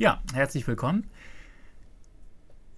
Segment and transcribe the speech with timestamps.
[0.00, 1.10] Ja, herzlich willkommen.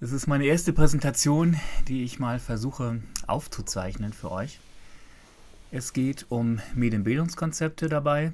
[0.00, 1.54] Es ist meine erste Präsentation,
[1.86, 4.58] die ich mal versuche aufzuzeichnen für euch.
[5.70, 8.32] Es geht um Medienbildungskonzepte dabei.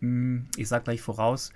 [0.00, 1.52] Hm, ich sage gleich voraus,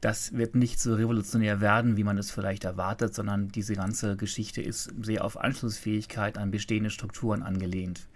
[0.00, 4.60] das wird nicht so revolutionär werden, wie man es vielleicht erwartet, sondern diese ganze Geschichte
[4.60, 8.08] ist sehr auf Anschlussfähigkeit an bestehende Strukturen angelehnt.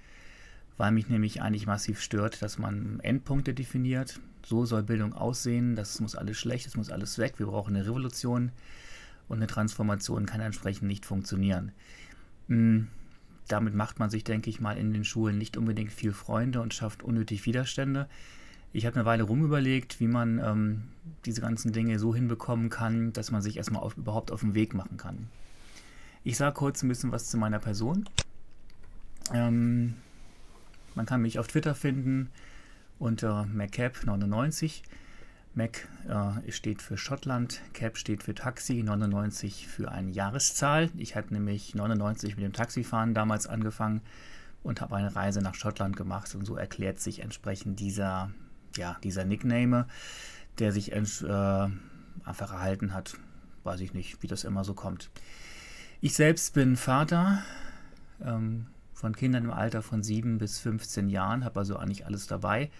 [0.78, 6.00] Weil mich nämlich eigentlich massiv stört, dass man Endpunkte definiert, so soll Bildung aussehen, das
[6.00, 8.52] muss alles schlecht, das muss alles weg, wir brauchen eine Revolution
[9.28, 11.72] und eine Transformation kann entsprechend nicht funktionieren.
[12.48, 12.86] Hm,
[13.48, 16.74] damit macht man sich, denke ich mal, in den Schulen nicht unbedingt viel Freunde und
[16.74, 18.08] schafft unnötig Widerstände.
[18.72, 20.82] Ich habe eine Weile rumüberlegt, wie man ähm,
[21.24, 24.74] diese ganzen Dinge so hinbekommen kann, dass man sich erstmal auf, überhaupt auf den Weg
[24.74, 25.28] machen kann.
[26.22, 28.08] Ich sage kurz ein bisschen was zu meiner Person.
[29.32, 29.94] Ähm,
[30.94, 32.30] man kann mich auf Twitter finden
[32.98, 34.82] unter MacCap99.
[35.54, 40.90] Mac äh, steht für Schottland, Cap steht für Taxi, 99 für eine Jahreszahl.
[40.98, 44.02] Ich hatte nämlich 99 mit dem Taxifahren damals angefangen
[44.62, 48.30] und habe eine Reise nach Schottland gemacht und so erklärt sich entsprechend dieser,
[48.76, 49.86] ja, dieser Nickname,
[50.58, 53.16] der sich äh, einfach erhalten hat.
[53.64, 55.10] Weiß ich nicht, wie das immer so kommt.
[56.02, 57.42] Ich selbst bin Vater
[58.22, 58.66] ähm,
[58.96, 62.70] von Kindern im Alter von 7 bis 15 Jahren, habe also eigentlich alles dabei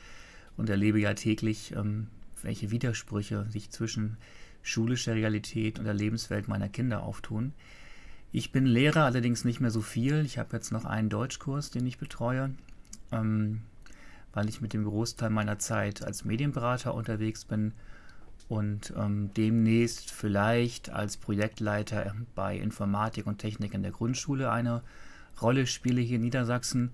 [0.56, 2.08] und erlebe ja täglich, ähm,
[2.42, 4.16] welche Widersprüche sich zwischen
[4.62, 7.52] schulischer Realität und der Lebenswelt meiner Kinder auftun.
[8.32, 10.24] Ich bin Lehrer, allerdings nicht mehr so viel.
[10.24, 12.50] Ich habe jetzt noch einen Deutschkurs, den ich betreue,
[13.12, 13.60] ähm,
[14.32, 17.72] weil ich mit dem Großteil meiner Zeit als Medienberater unterwegs bin
[18.48, 24.82] und ähm, demnächst vielleicht als Projektleiter bei Informatik und Technik in der Grundschule eine
[25.40, 26.90] Rolle spiele hier in Niedersachsen.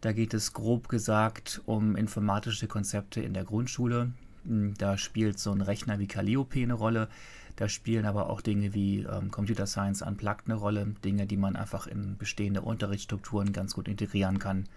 [0.00, 4.12] Da geht es grob gesagt um informatische Konzepte in der Grundschule.
[4.46, 7.08] Hm, da spielt so ein Rechner wie Calliope eine Rolle.
[7.56, 10.94] Da spielen aber auch Dinge wie ähm, Computer Science Unplugged eine Rolle.
[11.04, 14.68] Dinge, die man einfach in bestehende Unterrichtsstrukturen ganz gut integrieren kann.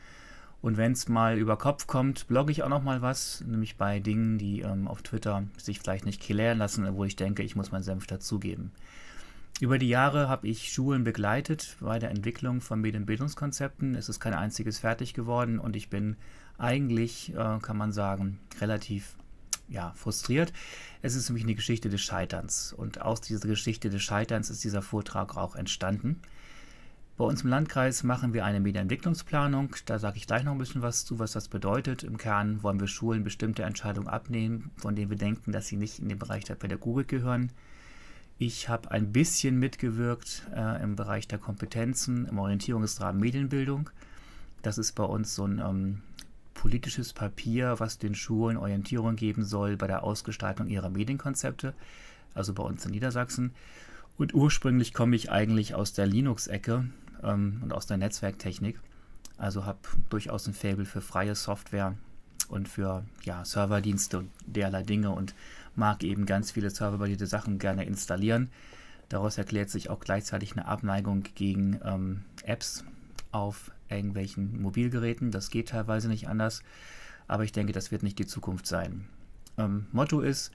[0.61, 4.00] Und wenn es mal über Kopf kommt, blogge ich auch noch mal was, nämlich bei
[4.00, 7.72] Dingen, die ähm, auf Twitter sich vielleicht nicht klären lassen, wo ich denke, ich muss
[7.72, 8.72] meinen Senf dazugeben.
[9.59, 13.95] Über die Jahre habe ich Schulen begleitet bei der Entwicklung von Medienbildungskonzepten.
[13.95, 16.16] Es ist kein einziges fertig geworden und ich bin
[16.59, 19.16] eigentlich, äh, kann man sagen, relativ
[19.68, 20.53] ja, frustriert.
[21.01, 24.84] Es ist nämlich eine Geschichte des Scheiterns und aus dieser Geschichte des Scheiterns ist dieser
[24.84, 26.22] Vortrag auch entstanden.
[27.18, 29.75] Bei uns im Landkreis machen wir eine Medienentwicklungsplanung.
[29.88, 32.03] Da sage ich gleich noch ein bisschen was zu, was das bedeutet.
[32.03, 35.97] Im Kern wollen wir Schulen bestimmte Entscheidungen abnehmen, von denen wir denken, dass sie nicht
[35.97, 37.51] in den Bereich der Pädagogik gehören.
[38.40, 43.90] Ich habe ein bisschen mitgewirkt äh, im Bereich der Kompetenzen, im Orientierungsrahmen Medienbildung.
[44.62, 46.02] Das ist bei uns so ein ähm,
[46.53, 51.74] politisches Papier, was den Schulen Orientierung geben soll bei der Ausgestaltung ihrer Medienkonzepte,
[52.36, 53.53] also bei uns in Niedersachsen.
[54.20, 56.86] Und ursprünglich komme ich eigentlich aus der Linux-Ecke
[57.24, 58.80] ähm, und aus der Netzwerktechnik.
[59.38, 61.96] Also habe durchaus ein Faible für freie Software
[62.50, 65.34] und für ja, Serverdienste und derlei Dinge und
[65.77, 68.49] mag eben ganz viele serverbasierte Sachen gerne installieren.
[69.09, 72.83] Daraus erklärt sich auch gleichzeitig eine Abneigung gegen ähm, Apps
[73.31, 75.31] auf irgendwelchen Mobilgeräten.
[75.31, 76.61] Das geht teilweise nicht anders,
[77.27, 79.07] aber ich denke, das wird nicht die Zukunft sein.
[79.57, 80.51] Ähm, Motto ist,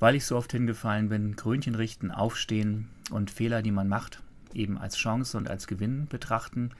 [0.00, 4.22] weil ich so oft hingefallen bin, Krönchen richten, aufstehen und Fehler, die man macht,
[4.54, 6.70] eben als Chance und als Gewinn betrachten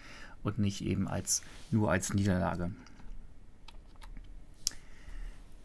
[0.43, 2.71] und nicht eben als nur als Niederlage.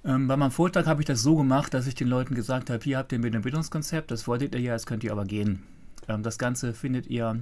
[0.06, 2.84] Ähm, bei meinem Vortrag habe ich das so gemacht, dass ich den Leuten gesagt habe,
[2.84, 5.64] hier habt ihr ein Bildungskonzept, das wolltet ihr ja, jetzt könnt ihr aber gehen.
[6.08, 7.40] Ähm, das Ganze findet ihr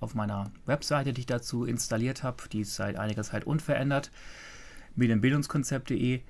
[0.00, 2.42] auf meiner Webseite, die ich dazu installiert habe.
[2.52, 4.10] Die ist seit einiger Zeit unverändert.
[4.96, 6.20] medienbildungskonzept.de.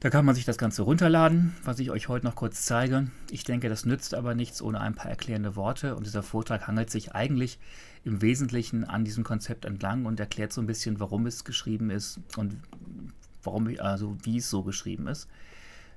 [0.00, 3.08] Da kann man sich das Ganze runterladen, was ich euch heute noch kurz zeige.
[3.30, 5.94] Ich denke, das nützt aber nichts ohne ein paar erklärende Worte.
[5.94, 7.60] Und dieser Vortrag handelt sich eigentlich
[8.04, 12.18] im Wesentlichen an diesem Konzept entlang und erklärt so ein bisschen, warum es geschrieben ist
[12.36, 12.56] und
[13.42, 15.28] warum, also wie es so geschrieben ist.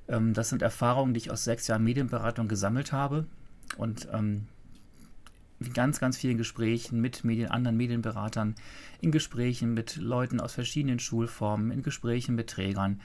[0.08, 3.26] Ähm, das sind Erfahrungen, die ich aus sechs Jahren Medienberatung gesammelt habe
[3.78, 4.48] und ähm,
[5.60, 8.56] in ganz, ganz vielen Gesprächen mit Medien, anderen Medienberatern,
[9.02, 13.00] in Gesprächen mit Leuten aus verschiedenen Schulformen, in Gesprächen mit Trägern.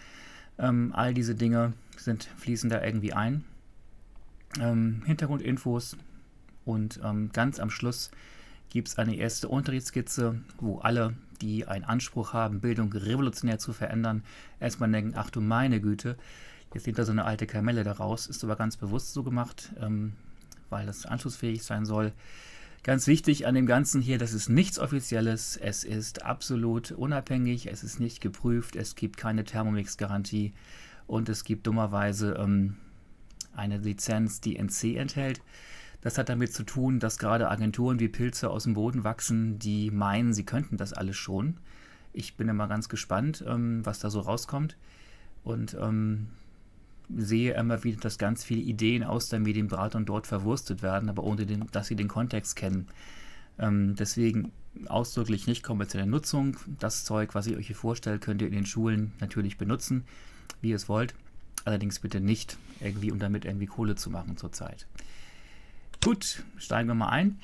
[0.59, 3.45] Ähm, all diese Dinge sind, fließen da irgendwie ein.
[4.61, 5.97] Ähm, Hintergrundinfos
[6.65, 8.11] und ähm, ganz am Schluss
[8.69, 14.23] gibt es eine erste Unterrichtsskizze, wo alle die einen Anspruch haben, Bildung revolutionär zu verändern,
[14.61, 16.17] erstmal denken, ach du meine Güte,
[16.75, 20.13] jetzt nimmt da so eine alte Kamelle daraus, ist aber ganz bewusst so gemacht, ähm,
[20.69, 22.13] weil das anschlussfähig sein soll.
[22.83, 27.83] Ganz wichtig an dem Ganzen hier, das ist nichts Offizielles, es ist absolut unabhängig, es
[27.83, 30.55] ist nicht geprüft, es gibt keine Thermomix-Garantie.
[31.07, 32.77] Und es gibt dummerweise ähm,
[33.53, 35.43] eine Lizenz, die NC enthält.
[36.03, 39.91] Das hat damit zu tun, dass gerade Agenturen wie Pilze aus dem Boden wachsen, die
[39.91, 41.59] meinen, sie könnten das alles schon.
[42.13, 44.77] Ich bin immer ganz gespannt, ähm, was da so rauskommt.
[45.45, 46.29] Und ähm,
[47.17, 51.47] sehe immer wieder, dass ganz viele Ideen aus der Medienberatung dort verwurstet werden, aber ohne
[51.47, 52.89] den, dass sie den Kontext kennen.
[53.59, 54.53] Ähm, deswegen
[54.87, 56.57] ausdrücklich nicht kommerzielle Nutzung.
[56.79, 60.05] Das Zeug, was ich euch hier vorstelle, könnt ihr in den Schulen natürlich benutzen,
[60.61, 61.15] wie ihr es wollt.
[61.65, 64.87] Allerdings bitte nicht irgendwie, um damit irgendwie Kohle zu machen zurzeit.
[66.03, 67.39] Gut, steigen wir mal ein.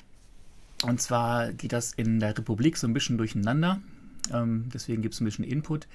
[0.83, 3.81] Und zwar geht das in der Republik so ein bisschen durcheinander.
[4.33, 5.87] Ähm, deswegen gibt es ein bisschen Input.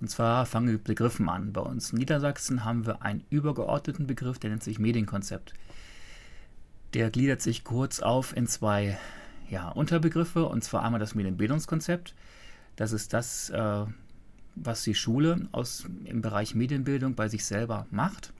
[0.00, 1.52] Und zwar fangen wir mit Begriffen an.
[1.52, 5.52] Bei uns in Niedersachsen haben wir einen übergeordneten Begriff, der nennt sich Medienkonzept.
[6.94, 8.98] Der gliedert sich kurz auf in zwei
[9.50, 12.14] ja, Unterbegriffe, und zwar einmal das Medienbildungskonzept.
[12.76, 13.84] Das ist das, äh,
[14.54, 18.32] was die Schule aus, im Bereich Medienbildung bei sich selber macht.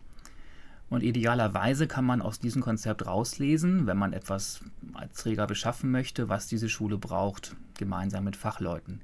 [0.91, 4.61] Und idealerweise kann man aus diesem Konzept rauslesen, wenn man etwas
[4.93, 9.01] als Träger beschaffen möchte, was diese Schule braucht, gemeinsam mit Fachleuten.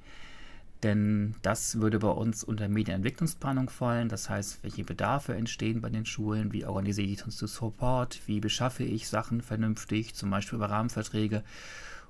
[0.83, 4.09] Denn das würde bei uns unter Medienentwicklungsplanung fallen.
[4.09, 8.41] Das heißt, welche Bedarfe entstehen bei den Schulen, wie organisiere ich uns das Support, wie
[8.41, 11.45] beschaffe ich Sachen vernünftig, zum Beispiel über Rahmenverträge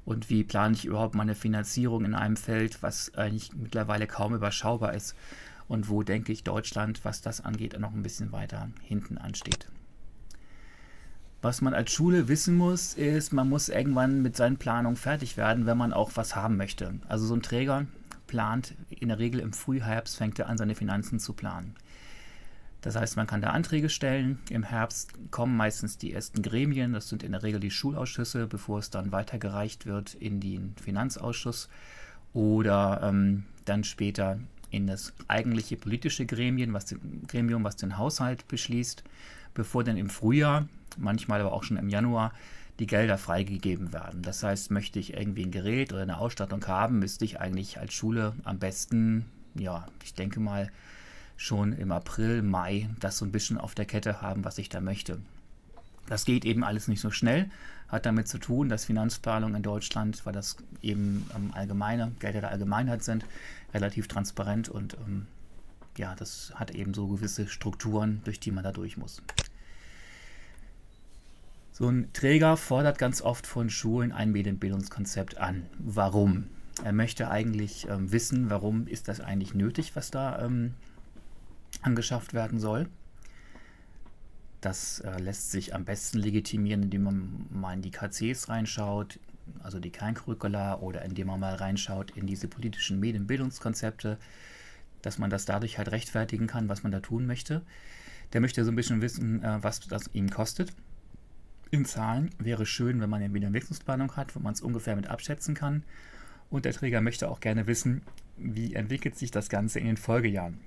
[0.07, 4.95] und wie plane ich überhaupt meine Finanzierung in einem Feld, was eigentlich mittlerweile kaum überschaubar
[4.95, 5.15] ist
[5.69, 9.67] und wo denke ich Deutschland, was das angeht, noch ein bisschen weiter hinten ansteht.
[11.43, 15.67] Was man als Schule wissen muss, ist, man muss irgendwann mit seinen Planungen fertig werden,
[15.67, 16.95] wenn man auch was haben möchte.
[17.09, 17.87] Also so ein Träger
[18.27, 21.75] plant in der Regel im Frühherbst, fängt er an, seine Finanzen zu planen.
[22.81, 24.39] Das heißt, man kann da Anträge stellen.
[24.51, 28.79] Im Herbst kommen meistens die ersten Gremien, das sind in der Regel die Schulausschüsse, bevor
[28.79, 31.69] es dann weitergereicht wird in den Finanzausschuss
[32.33, 34.39] oder ähm, dann später
[34.77, 39.03] in das eigentliche politische Gremien, was den, Gremium, was den Haushalt beschließt,
[39.55, 40.69] bevor dann im Frühjahr,
[40.99, 42.33] manchmal aber auch schon im Januar,
[42.79, 44.23] die Gelder freigegeben werden.
[44.23, 47.95] Das heißt, möchte ich irgendwie ein Gerät oder eine Ausstattung haben, müsste ich eigentlich als
[47.95, 49.25] Schule am besten,
[49.55, 50.71] ja, ich denke mal,
[51.39, 54.81] schon im April, Mai das so ein bisschen auf der Kette haben, was ich da
[54.81, 55.19] möchte.
[56.07, 57.51] Das geht eben alles nicht so schnell,
[57.89, 62.51] hat damit zu tun, dass Finanzplanung in Deutschland, weil das eben ähm, allgemeine Gelder der
[62.51, 63.25] Allgemeinheit sind,
[63.77, 65.27] relativ transparent und ähm,
[65.99, 69.23] ja, das hat eben so gewisse Strukturen, durch die man da durch muss.
[71.73, 75.67] So ein Träger fordert ganz oft von Schulen ein Medienbildungskonzept an.
[75.79, 76.47] Warum?
[76.83, 80.75] Er möchte eigentlich ähm, wissen, warum ist das eigentlich nötig, was da ähm,
[81.83, 82.89] angeschafft werden soll.
[84.63, 89.19] Das äh, lässt sich am besten legitimieren, indem man mal in die KCs reinschaut,
[89.61, 94.19] also die Kleincurricula, oder indem man mal reinschaut in diese politischen Medienbildungskonzepte,
[95.03, 97.63] dass man das dadurch halt rechtfertigen kann, was man da tun möchte.
[98.33, 100.73] Der möchte so ein bisschen wissen, äh, was das ihm kostet
[101.71, 105.55] in Zahlen wäre schön, wenn man eine Medienwirkungsplanung hat, wo man es ungefähr mit abschätzen
[105.55, 105.83] kann.
[106.49, 108.03] Und der Träger möchte auch gerne wissen,
[108.37, 110.59] wie entwickelt sich das Ganze in den Folgejahren.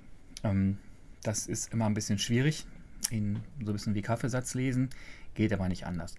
[0.43, 0.77] Ähm,
[1.23, 2.65] das ist immer ein bisschen schwierig,
[3.09, 4.89] in so ein bisschen wie Kaffeesatz lesen,
[5.33, 6.15] geht aber nicht anders.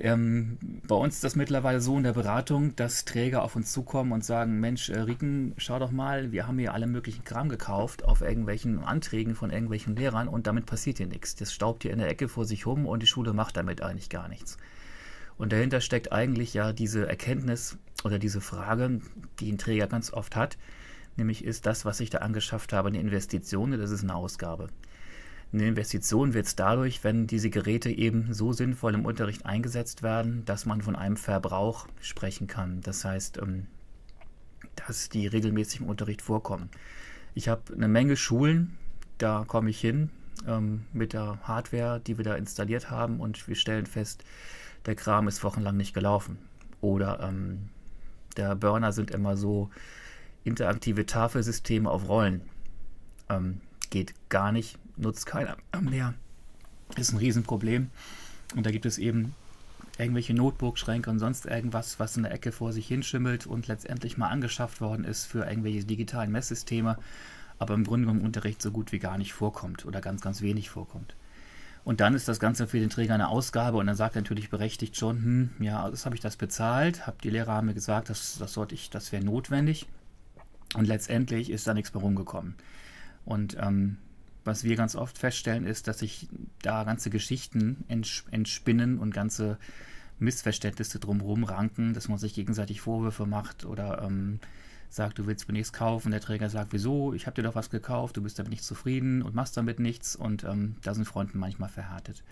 [0.00, 4.12] Ähm, bei uns ist das mittlerweile so in der Beratung, dass Träger auf uns zukommen
[4.12, 8.04] und sagen, Mensch, äh, Riken, schau doch mal, wir haben hier alle möglichen Kram gekauft
[8.04, 11.34] auf irgendwelchen Anträgen von irgendwelchen Lehrern und damit passiert hier nichts.
[11.34, 14.08] Das staubt hier in der Ecke vor sich rum und die Schule macht damit eigentlich
[14.08, 14.56] gar nichts.
[15.36, 19.00] Und dahinter steckt eigentlich ja diese Erkenntnis oder diese Frage,
[19.40, 20.58] die ein Träger ganz oft hat,
[21.16, 24.68] nämlich ist das, was ich da angeschafft habe, eine Investition oder das ist eine Ausgabe.
[25.50, 30.44] Eine Investition wird es dadurch, wenn diese Geräte eben so sinnvoll im Unterricht eingesetzt werden,
[30.44, 32.82] dass man von einem Verbrauch sprechen kann.
[32.82, 33.66] Das heißt, ähm,
[34.86, 36.68] dass die regelmäßig im Unterricht vorkommen.
[37.34, 38.76] Ich habe eine Menge Schulen,
[39.16, 40.10] da komme ich hin
[40.46, 44.24] ähm, mit der Hardware, die wir da installiert haben und wir stellen fest,
[44.84, 46.38] der Kram ist wochenlang nicht gelaufen.
[46.80, 47.70] Oder ähm,
[48.36, 49.70] der Burner sind immer so
[50.44, 52.42] interaktive Tafelsysteme auf Rollen.
[53.28, 56.14] Ähm, geht gar nicht nutzt keiner mehr.
[56.96, 57.90] Ist ein Riesenproblem.
[58.54, 59.34] Und da gibt es eben
[59.98, 64.28] irgendwelche Notebook-Schränke und sonst irgendwas, was in der Ecke vor sich hinschimmelt und letztendlich mal
[64.28, 66.98] angeschafft worden ist für irgendwelche digitalen Messsysteme,
[67.58, 70.70] aber im Grunde im Unterricht so gut wie gar nicht vorkommt oder ganz, ganz wenig
[70.70, 71.14] vorkommt.
[71.84, 74.50] Und dann ist das Ganze für den Träger eine Ausgabe und dann sagt er natürlich
[74.50, 78.10] berechtigt schon, hm, ja, das habe ich das bezahlt, hab, die Lehrer haben mir gesagt,
[78.10, 79.86] das, das sollte ich, das wäre notwendig.
[80.74, 82.54] Und letztendlich ist da nichts mehr rumgekommen.
[83.24, 83.96] Und ähm,
[84.48, 86.28] was wir ganz oft feststellen, ist, dass sich
[86.62, 89.58] da ganze Geschichten entspinnen und ganze
[90.18, 94.40] Missverständnisse drumherum ranken, dass man sich gegenseitig Vorwürfe macht oder ähm,
[94.90, 97.70] sagt, du willst mir nichts kaufen, der Träger sagt, wieso, ich habe dir doch was
[97.70, 100.16] gekauft, du bist damit nicht zufrieden und machst damit nichts.
[100.16, 102.22] Und ähm, da sind Fronten manchmal verhärtet.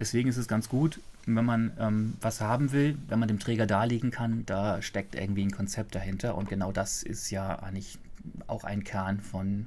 [0.00, 3.66] Deswegen ist es ganz gut, wenn man ähm, was haben will, wenn man dem Träger
[3.66, 6.36] darlegen kann, da steckt irgendwie ein Konzept dahinter.
[6.36, 7.98] Und genau das ist ja eigentlich
[8.46, 9.66] auch ein Kern von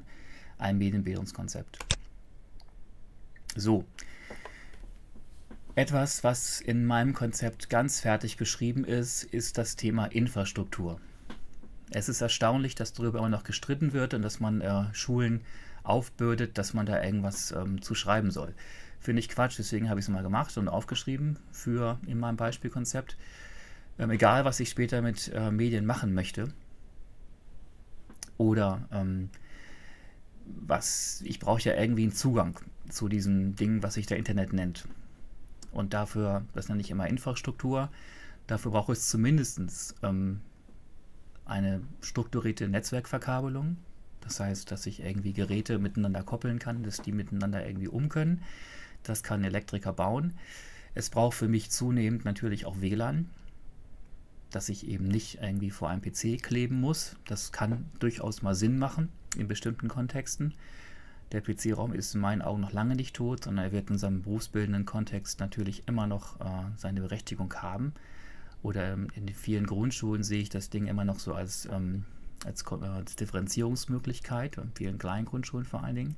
[0.58, 1.80] einem Medienbildungskonzept.
[3.56, 3.86] So,
[5.76, 11.02] etwas, was in meinem Konzept ganz fertig beschrieben ist, ist das Thema Infrastruktur.
[11.92, 15.42] Es ist erstaunlich, dass darüber immer noch gestritten wird und dass man äh, Schulen
[15.84, 18.54] aufbürdet, dass man da irgendwas ähm, zu schreiben soll.
[19.00, 23.18] Finde ich Quatsch, deswegen habe ich es mal gemacht und aufgeschrieben für in meinem Beispielkonzept.
[24.00, 26.54] Ähm, egal, was ich später mit äh, Medien machen möchte.
[28.38, 29.30] Oder ähm,
[30.46, 32.60] was, ich brauche ja irgendwie einen Zugang
[32.90, 34.88] zu diesem Ding, was sich der Internet nennt.
[35.72, 37.90] Und dafür, das nenne ich immer Infrastruktur,
[38.48, 40.42] dafür brauche ich zumindest ähm,
[41.46, 43.78] eine strukturierte Netzwerkverkabelung.
[44.22, 48.42] Das heißt, dass ich irgendwie Geräte miteinander koppeln kann, dass die miteinander irgendwie um können.
[49.04, 50.34] Das kann Elektriker bauen.
[50.96, 53.30] Es braucht für mich zunehmend natürlich auch WLAN,
[54.56, 57.18] dass ich eben nicht irgendwie vor einem PC kleben muss.
[57.26, 60.54] Das kann durchaus mal Sinn machen in bestimmten Kontexten.
[61.34, 64.22] Der PC-Raum ist in meinen Augen noch lange nicht tot, sondern er wird in seinem
[64.22, 67.94] berufsbildenden Kontext natürlich immer noch äh, seine Berechtigung haben.
[68.64, 72.06] Oder ähm, in vielen Grundschulen sehe ich das Ding immer noch so als, ähm,
[72.46, 76.16] als, äh, als Differenzierungsmöglichkeit, in vielen kleinen Grundschulen vor allen Dingen.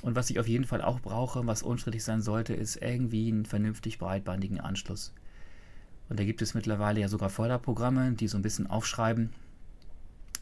[0.00, 3.44] Und was ich auf jeden Fall auch brauche, was unstrittig sein sollte, ist irgendwie einen
[3.44, 5.12] vernünftig breitbandigen Anschluss.
[6.08, 9.30] Und da gibt es mittlerweile ja sogar Förderprogramme, die so ein bisschen aufschreiben,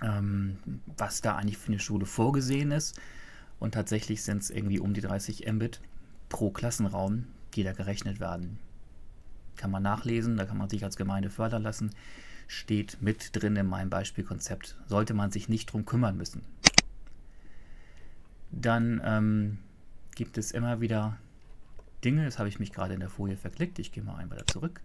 [0.03, 0.59] ähm,
[0.97, 3.01] was da eigentlich für eine Schule vorgesehen ist.
[3.59, 5.81] Und tatsächlich sind es irgendwie um die 30 Mbit
[6.29, 8.59] pro Klassenraum, die da gerechnet werden.
[9.57, 11.91] Kann man nachlesen, da kann man sich als Gemeinde fördern lassen.
[12.47, 14.77] Steht mit drin in meinem Beispielkonzept.
[14.87, 16.43] Sollte man sich nicht drum kümmern müssen.
[18.53, 19.59] Dann ähm,
[20.15, 21.17] gibt es immer wieder
[22.05, 24.47] Dinge, das habe ich mich gerade in der Folie verklickt, ich gehe mal einmal da
[24.47, 24.81] zurück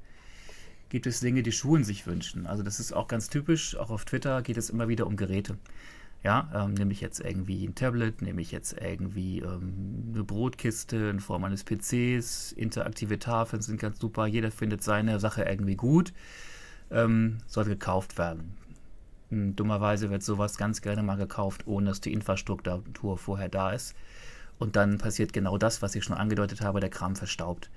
[0.92, 2.46] gibt es Dinge, die Schulen sich wünschen.
[2.46, 5.58] Also das ist auch ganz typisch, auch auf Twitter geht es immer wieder um Geräte.
[6.22, 10.98] Ja, ähm, nehme ich jetzt irgendwie ein Tablet, nehme ich jetzt irgendwie ähm, eine Brotkiste
[10.98, 16.12] in Form eines PCs, interaktive Tafeln sind ganz super, jeder findet seine Sache irgendwie gut,
[16.92, 18.58] ähm, soll gekauft werden.
[19.30, 23.96] Hm, dummerweise wird sowas ganz gerne mal gekauft, ohne dass die Infrastruktur vorher da ist.
[24.60, 27.72] Und dann passiert genau das, was ich schon angedeutet habe, der Kram verstaubt.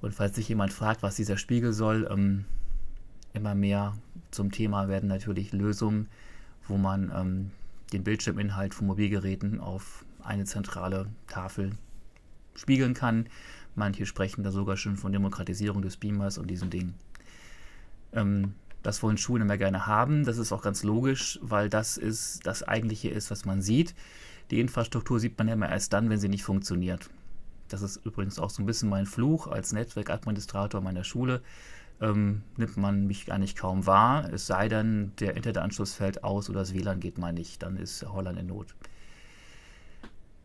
[0.00, 2.44] Und falls sich jemand fragt, was dieser Spiegel soll, ähm,
[3.32, 3.94] immer mehr
[4.30, 6.08] zum Thema werden natürlich Lösungen,
[6.68, 7.50] wo man ähm,
[7.92, 11.72] den Bildschirminhalt von Mobilgeräten auf eine zentrale Tafel
[12.54, 13.26] spiegeln kann.
[13.74, 16.94] Manche sprechen da sogar schon von Demokratisierung des Beamers und diesen Dingen.
[18.12, 20.24] Ähm, das wollen Schulen immer gerne haben.
[20.24, 23.94] Das ist auch ganz logisch, weil das ist das eigentliche ist, was man sieht.
[24.50, 27.10] Die Infrastruktur sieht man ja immer erst dann, wenn sie nicht funktioniert.
[27.68, 31.42] Das ist übrigens auch so ein bisschen mein Fluch als Netzwerkadministrator meiner Schule
[32.00, 34.28] ähm, nimmt man mich eigentlich kaum wahr.
[34.32, 37.62] Es sei denn, der Internetanschluss fällt aus oder das WLAN geht mal nicht.
[37.62, 38.74] Dann ist Holland in Not.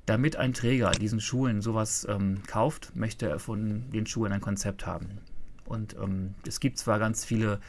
[0.05, 4.85] Damit ein Träger diesen Schulen sowas ähm, kauft, möchte er von den Schulen ein Konzept
[4.85, 5.19] haben.
[5.65, 7.59] Und ähm, es gibt zwar ganz viele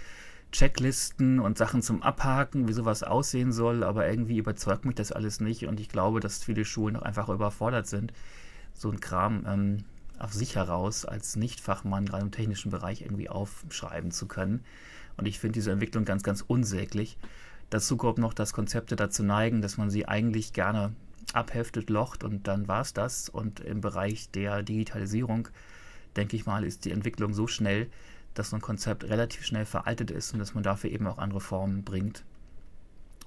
[0.51, 5.41] Checklisten und Sachen zum Abhaken, wie sowas aussehen soll, aber irgendwie überzeugt mich das alles
[5.41, 8.13] nicht und ich glaube, dass viele Schulen auch einfach überfordert sind,
[8.83, 9.85] so ein Kram ähm,
[10.19, 14.65] auf sich heraus als Nichtfachmann gerade im technischen Bereich irgendwie aufschreiben zu können.
[15.17, 17.17] Und ich finde diese Entwicklung ganz, ganz unsäglich.
[17.71, 20.93] Dazu kommt noch, dass Konzepte dazu neigen, dass man sie eigentlich gerne
[21.33, 23.29] abheftet, locht und dann war es das.
[23.29, 25.49] Und im Bereich der Digitalisierung,
[26.17, 27.89] denke ich mal, ist die Entwicklung so schnell,
[28.35, 31.41] dass so ein Konzept relativ schnell veraltet ist und dass man dafür eben auch andere
[31.41, 32.25] Formen bringt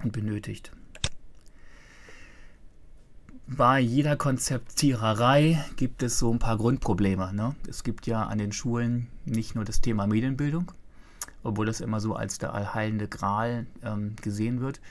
[0.04, 0.72] und benötigt
[3.48, 7.32] bei jeder Konzeptiererei gibt es so ein paar Grundprobleme.
[7.32, 7.56] Ne?
[7.68, 10.72] Es gibt ja an den Schulen nicht nur das Thema Medienbildung,
[11.44, 14.82] obwohl das immer so als der allheilende Gral ähm, gesehen wird.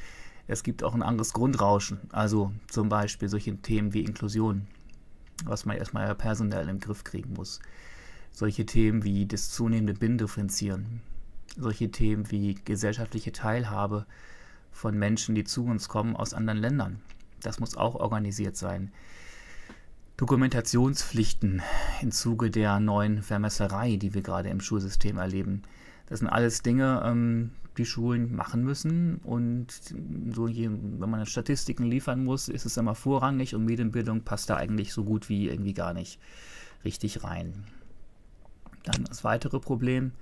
[0.46, 4.68] Es gibt auch ein anderes Grundrauschen, also zum Beispiel solche Themen wie Inklusion,
[5.44, 7.60] was man erstmal personell im Griff kriegen muss.
[8.30, 11.00] Solche Themen wie das zunehmende Binnendifferenzieren,
[11.56, 14.06] solche Themen wie gesellschaftliche Teilhabe
[14.70, 17.00] von Menschen, die zu uns kommen aus anderen Ländern.
[17.46, 18.92] Das muss auch organisiert sein.
[20.16, 21.62] Dokumentationspflichten
[22.00, 25.62] im Zuge der neuen Vermesserei, die wir gerade im Schulsystem erleben.
[26.06, 29.16] Das sind alles Dinge, ähm, die Schulen machen müssen.
[29.24, 29.72] Und
[30.32, 34.56] so je, wenn man Statistiken liefern muss, ist es immer vorrangig und Medienbildung passt da
[34.56, 36.20] eigentlich so gut wie irgendwie gar nicht
[36.84, 37.64] richtig rein.
[38.84, 40.12] Dann das weitere Problem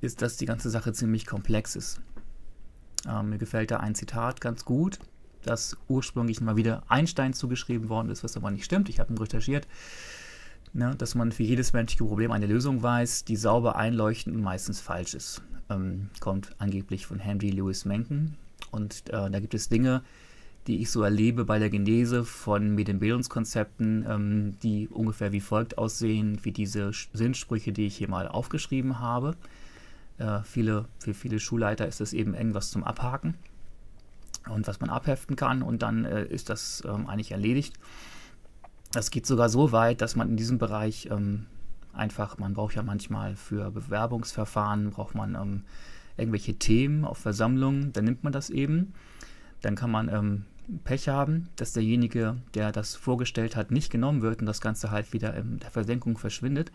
[0.00, 2.00] ist, dass die ganze Sache ziemlich komplex ist.
[3.08, 4.98] Ähm, mir gefällt da ein Zitat ganz gut,
[5.42, 8.88] das ursprünglich mal wieder Einstein zugeschrieben worden ist, was aber nicht stimmt.
[8.88, 9.66] Ich habe ihn recherchiert.
[10.72, 14.80] Ne, dass man für jedes menschliche Problem eine Lösung weiß, die sauber einleuchtend und meistens
[14.80, 15.42] falsch ist.
[15.68, 18.36] Ähm, kommt angeblich von Henry Lewis Mencken.
[18.70, 20.02] Und äh, da gibt es Dinge,
[20.68, 26.38] die ich so erlebe bei der Genese von Medienbildungskonzepten, ähm, die ungefähr wie folgt aussehen,
[26.44, 29.34] wie diese Sinnsprüche, die ich hier mal aufgeschrieben habe.
[30.18, 33.34] Äh, viele, für viele Schulleiter ist das eben irgendwas zum Abhaken
[34.48, 37.74] und was man abheften kann und dann äh, ist das ähm, eigentlich erledigt.
[38.92, 41.46] Das geht sogar so weit, dass man in diesem Bereich ähm,
[41.92, 45.64] einfach, man braucht ja manchmal für Bewerbungsverfahren, braucht man ähm,
[46.16, 48.94] irgendwelche Themen auf Versammlungen, dann nimmt man das eben.
[49.62, 50.44] Dann kann man ähm,
[50.84, 55.12] Pech haben, dass derjenige, der das vorgestellt hat, nicht genommen wird und das Ganze halt
[55.12, 56.70] wieder in der Versenkung verschwindet.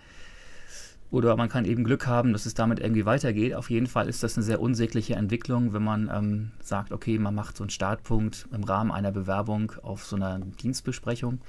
[1.12, 3.54] Oder man kann eben Glück haben, dass es damit irgendwie weitergeht.
[3.54, 7.36] Auf jeden Fall ist das eine sehr unsägliche Entwicklung, wenn man ähm, sagt, okay, man
[7.36, 11.40] macht so einen Startpunkt im Rahmen einer Bewerbung auf so einer Dienstbesprechung,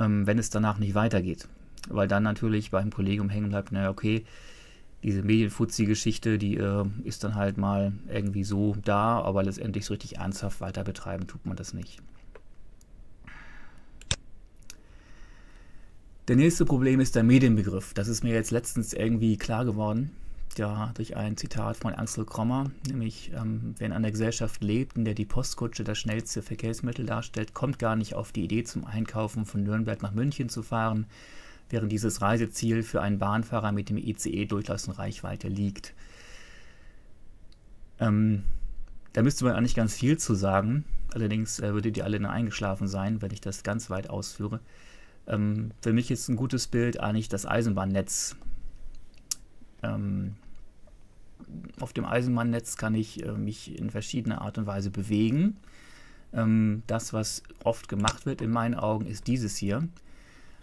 [0.00, 1.48] ähm, wenn es danach nicht weitergeht.
[1.88, 4.24] Weil dann natürlich beim Kollegium hängen bleibt, naja, okay,
[5.02, 10.16] diese Medienfuzzi-Geschichte, die äh, ist dann halt mal irgendwie so da, aber letztendlich so richtig
[10.18, 12.00] ernsthaft weiter betreiben tut man das nicht.
[16.32, 17.92] Der nächste Problem ist der Medienbegriff.
[17.92, 20.12] Das ist mir jetzt letztens irgendwie klar geworden,
[20.56, 25.04] ja, durch ein Zitat von Ansel Krommer, nämlich ähm, wer in einer Gesellschaft lebt, in
[25.04, 29.44] der die Postkutsche das schnellste Verkehrsmittel darstellt, kommt gar nicht auf die Idee, zum Einkaufen
[29.44, 31.04] von Nürnberg nach München zu fahren,
[31.68, 35.92] während dieses Reiseziel für einen Bahnfahrer mit dem ICE durchaus in Reichweite liegt.
[38.00, 38.44] Ähm,
[39.12, 40.86] da müsste man eigentlich ganz viel zu sagen.
[41.12, 44.60] Allerdings äh, würdet ihr alle nur eingeschlafen sein, wenn ich das ganz weit ausführe.
[45.26, 48.36] Ähm, für mich ist ein gutes Bild eigentlich das Eisenbahnnetz.
[49.82, 50.34] Ähm,
[51.80, 55.56] auf dem Eisenbahnnetz kann ich äh, mich in verschiedener Art und Weise bewegen.
[56.32, 59.86] Ähm, das, was oft gemacht wird in meinen Augen, ist dieses hier.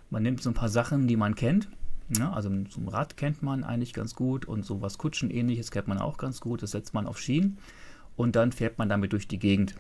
[0.09, 1.69] Man nimmt so ein paar Sachen, die man kennt.
[2.09, 2.33] Ne?
[2.33, 5.99] also so ein Rad kennt man eigentlich ganz gut und so was Kutschenähnliches kennt man
[5.99, 6.63] auch ganz gut.
[6.63, 7.59] Das setzt man auf Schienen
[8.15, 9.75] und dann fährt man damit durch die Gegend.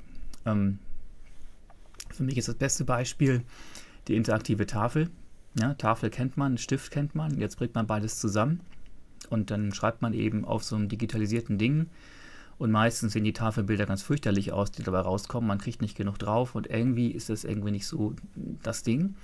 [0.45, 0.77] Ähm,
[2.11, 3.41] für mich ist das beste Beispiel
[4.09, 5.09] die interaktive Tafel.
[5.59, 7.39] Ja, Tafel kennt man, Stift kennt man.
[7.39, 8.59] Jetzt bringt man beides zusammen
[9.29, 11.87] und dann schreibt man eben auf so einem digitalisierten Ding.
[12.57, 15.47] Und meistens sehen die Tafelbilder ganz fürchterlich aus, die dabei rauskommen.
[15.47, 18.15] Man kriegt nicht genug drauf und irgendwie ist das irgendwie nicht so
[18.61, 19.15] das Ding.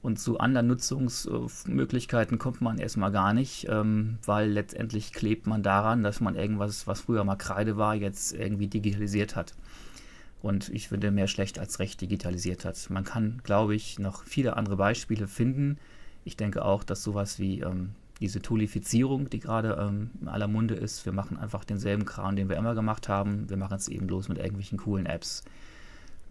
[0.00, 6.02] Und zu anderen Nutzungsmöglichkeiten kommt man erstmal gar nicht, ähm, weil letztendlich klebt man daran,
[6.02, 9.54] dass man irgendwas, was früher mal Kreide war, jetzt irgendwie digitalisiert hat.
[10.42, 12.88] Und ich finde, mehr schlecht als recht digitalisiert hat.
[12.88, 15.78] Man kann, glaube ich, noch viele andere Beispiele finden.
[16.24, 20.74] Ich denke auch, dass sowas wie ähm, diese Toolifizierung, die gerade ähm, in aller Munde
[20.74, 23.48] ist, wir machen einfach denselben Kram, den wir immer gemacht haben.
[23.48, 25.42] Wir machen es eben bloß mit irgendwelchen coolen Apps.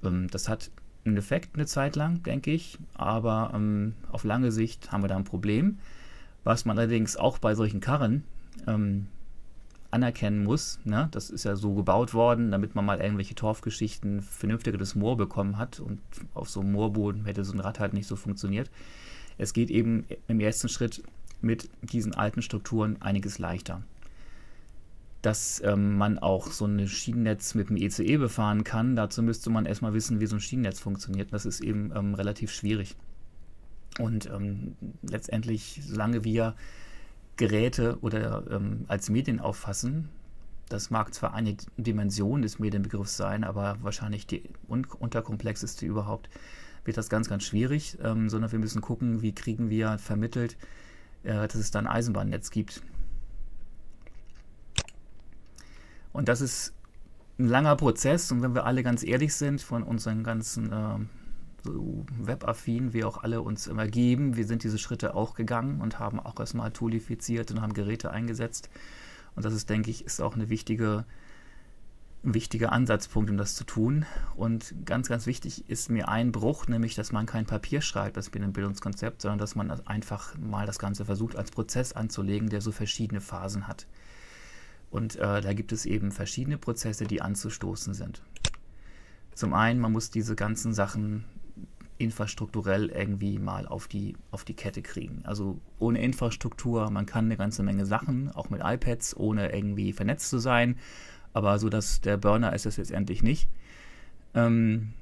[0.04, 0.72] Ähm, das hat
[1.06, 5.16] einen Effekt eine Zeit lang, denke ich, aber ähm, auf lange Sicht haben wir da
[5.16, 5.80] ein Problem.
[6.44, 8.24] Was man allerdings auch bei solchen Karren
[8.68, 9.08] ähm,
[9.92, 11.08] anerkennen muss, ne?
[11.12, 15.80] das ist ja so gebaut worden, damit man mal irgendwelche Torfgeschichten vernünftigeres Moor bekommen hat
[15.80, 16.00] und
[16.34, 18.70] auf so einem Moorboden hätte so ein Rad halt nicht so funktioniert.
[19.38, 21.04] Es geht eben im ersten Schritt
[21.42, 23.84] mit diesen alten Strukturen einiges leichter
[25.22, 28.96] dass ähm, man auch so ein Schienennetz mit dem ECE e befahren kann.
[28.96, 31.34] Dazu müsste man erstmal wissen, wie so ein Schienennetz funktioniert.
[31.34, 32.96] Das ist eben ähm, relativ schwierig.
[34.00, 36.56] Und ähm, letztendlich, solange wir
[37.40, 40.10] Geräte oder ähm, als Medien auffassen,
[40.68, 46.30] das mag zwar eine Dimension des Medienbegriffs sein, aber wahrscheinlich die un unterkomplexeste überhaupt,
[46.84, 50.58] wird das ganz, ganz schwierig, ähm, sondern wir müssen gucken, wie kriegen wir vermittelt,
[51.24, 52.84] äh, dass es da ein Eisenbahnnetz gibt.
[56.12, 56.74] Und das ist
[57.40, 58.32] ein langer Prozess.
[58.34, 61.00] Und wenn wir alle ganz ehrlich sind von unseren ganzen äh,
[61.64, 66.20] webaffin, wie auch alle uns immer geben, wir sind diese Schritte auch gegangen und haben
[66.20, 68.70] auch erstmal toolifiziert und haben Geräte eingesetzt.
[69.36, 71.06] Und das ist, denke ich, ist auch eine wichtige,
[72.24, 74.06] ein wichtiger Ansatzpunkt, um das zu tun.
[74.36, 78.30] Und ganz, ganz wichtig ist mir ein Bruch, nämlich, dass man kein Papier schreibt, das
[78.30, 82.62] bin ein Bildungskonzept, sondern dass man einfach mal das Ganze versucht, als Prozess anzulegen, der
[82.62, 83.88] so verschiedene Phasen hat.
[84.92, 88.22] Und äh, da gibt es eben verschiedene Prozesse, die anzustoßen sind.
[89.36, 91.24] Zum einen, man muss diese ganzen Sachen
[92.00, 95.22] infrastrukturell irgendwie mal auf die, auf die Kette kriegen.
[95.26, 100.30] Also ohne Infrastruktur, man kann eine ganze Menge Sachen, auch mit iPads, ohne irgendwie vernetzt
[100.30, 100.78] zu sein,
[101.34, 103.50] aber so dass der Burner ist es letztendlich nicht.
[104.34, 104.94] Ähm,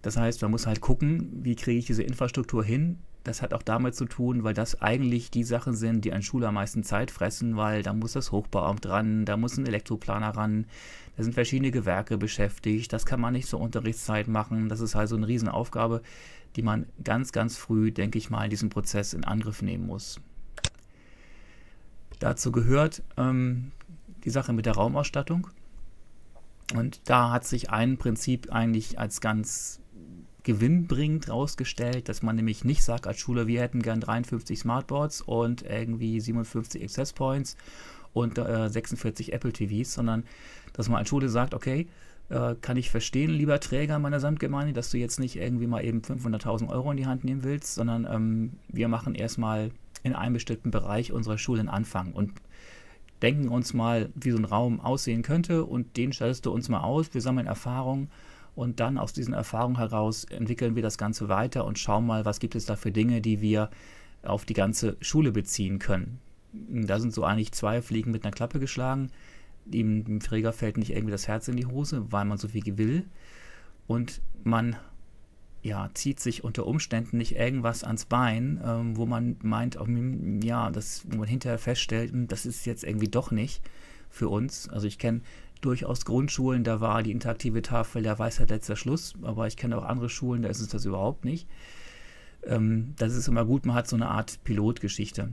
[0.00, 3.62] das heißt, man muss halt gucken, wie kriege ich diese Infrastruktur hin, das hat auch
[3.62, 7.10] damit zu tun, weil das eigentlich die Sachen sind, die an Schule am meisten Zeit
[7.10, 10.66] fressen, weil da muss das Hochbauamt ran, da muss ein Elektroplaner ran,
[11.16, 15.16] da sind verschiedene Gewerke beschäftigt, das kann man nicht zur Unterrichtszeit machen, das ist also
[15.16, 16.02] eine Riesenaufgabe,
[16.56, 20.20] die man ganz, ganz früh, denke ich mal, in diesem Prozess in Angriff nehmen muss.
[22.18, 23.72] Dazu gehört ähm,
[24.24, 25.48] die Sache mit der Raumausstattung.
[26.74, 29.81] Und da hat sich ein Prinzip eigentlich als ganz
[30.44, 35.62] gewinnbringend rausgestellt, dass man nämlich nicht sagt als Schule, wir hätten gern 53 Smartboards und
[35.62, 37.56] irgendwie 57 Access Points
[38.12, 40.24] und äh, 46 Apple TVs, sondern
[40.72, 41.86] dass man als Schule sagt, okay,
[42.28, 46.00] äh, kann ich verstehen, lieber Träger meiner Samtgemeinde, dass du jetzt nicht irgendwie mal eben
[46.00, 49.70] 500.000 Euro in die Hand nehmen willst, sondern ähm, wir machen erstmal
[50.02, 52.32] in einem bestimmten Bereich unserer Schule einen Anfang und
[53.22, 56.80] denken uns mal, wie so ein Raum aussehen könnte und den stellst du uns mal
[56.80, 58.08] aus, wir sammeln Erfahrungen
[58.54, 62.38] und dann aus diesen Erfahrungen heraus entwickeln wir das Ganze weiter und schauen mal, was
[62.38, 63.70] gibt es da für Dinge, die wir
[64.22, 66.20] auf die ganze Schule beziehen können.
[66.52, 69.10] Da sind so eigentlich zwei Fliegen mit einer Klappe geschlagen.
[69.64, 73.06] Dem, Träger fällt nicht irgendwie das Herz in die Hose, weil man so viel will.
[73.86, 74.76] Und man
[75.62, 79.86] ja, zieht sich unter Umständen nicht irgendwas ans Bein, ähm, wo man meint, oh,
[80.42, 83.62] ja, das, wo man hinterher feststellt, hm, das ist jetzt irgendwie doch nicht
[84.10, 84.68] für uns.
[84.68, 85.20] Also ich kenne
[85.64, 89.84] durchaus Grundschulen, da war die interaktive Tafel der Weisheit letzter Schluss, aber ich kenne auch
[89.84, 91.48] andere Schulen, da ist es das überhaupt nicht.
[92.44, 95.30] Ähm, das ist immer gut, man hat so eine Art Pilotgeschichte.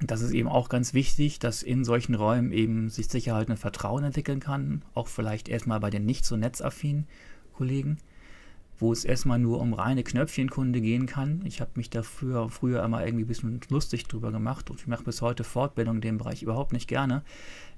[0.00, 4.04] Das ist eben auch ganz wichtig, dass in solchen Räumen eben sich Sicherheit und Vertrauen
[4.04, 7.06] entwickeln kann, auch vielleicht erstmal bei den nicht so netzaffinen
[7.54, 7.98] Kollegen
[8.78, 11.40] wo es erstmal nur um reine Knöpfchenkunde gehen kann.
[11.44, 15.04] Ich habe mich dafür früher immer irgendwie ein bisschen lustig drüber gemacht und ich mache
[15.04, 17.22] bis heute Fortbildung in dem Bereich überhaupt nicht gerne.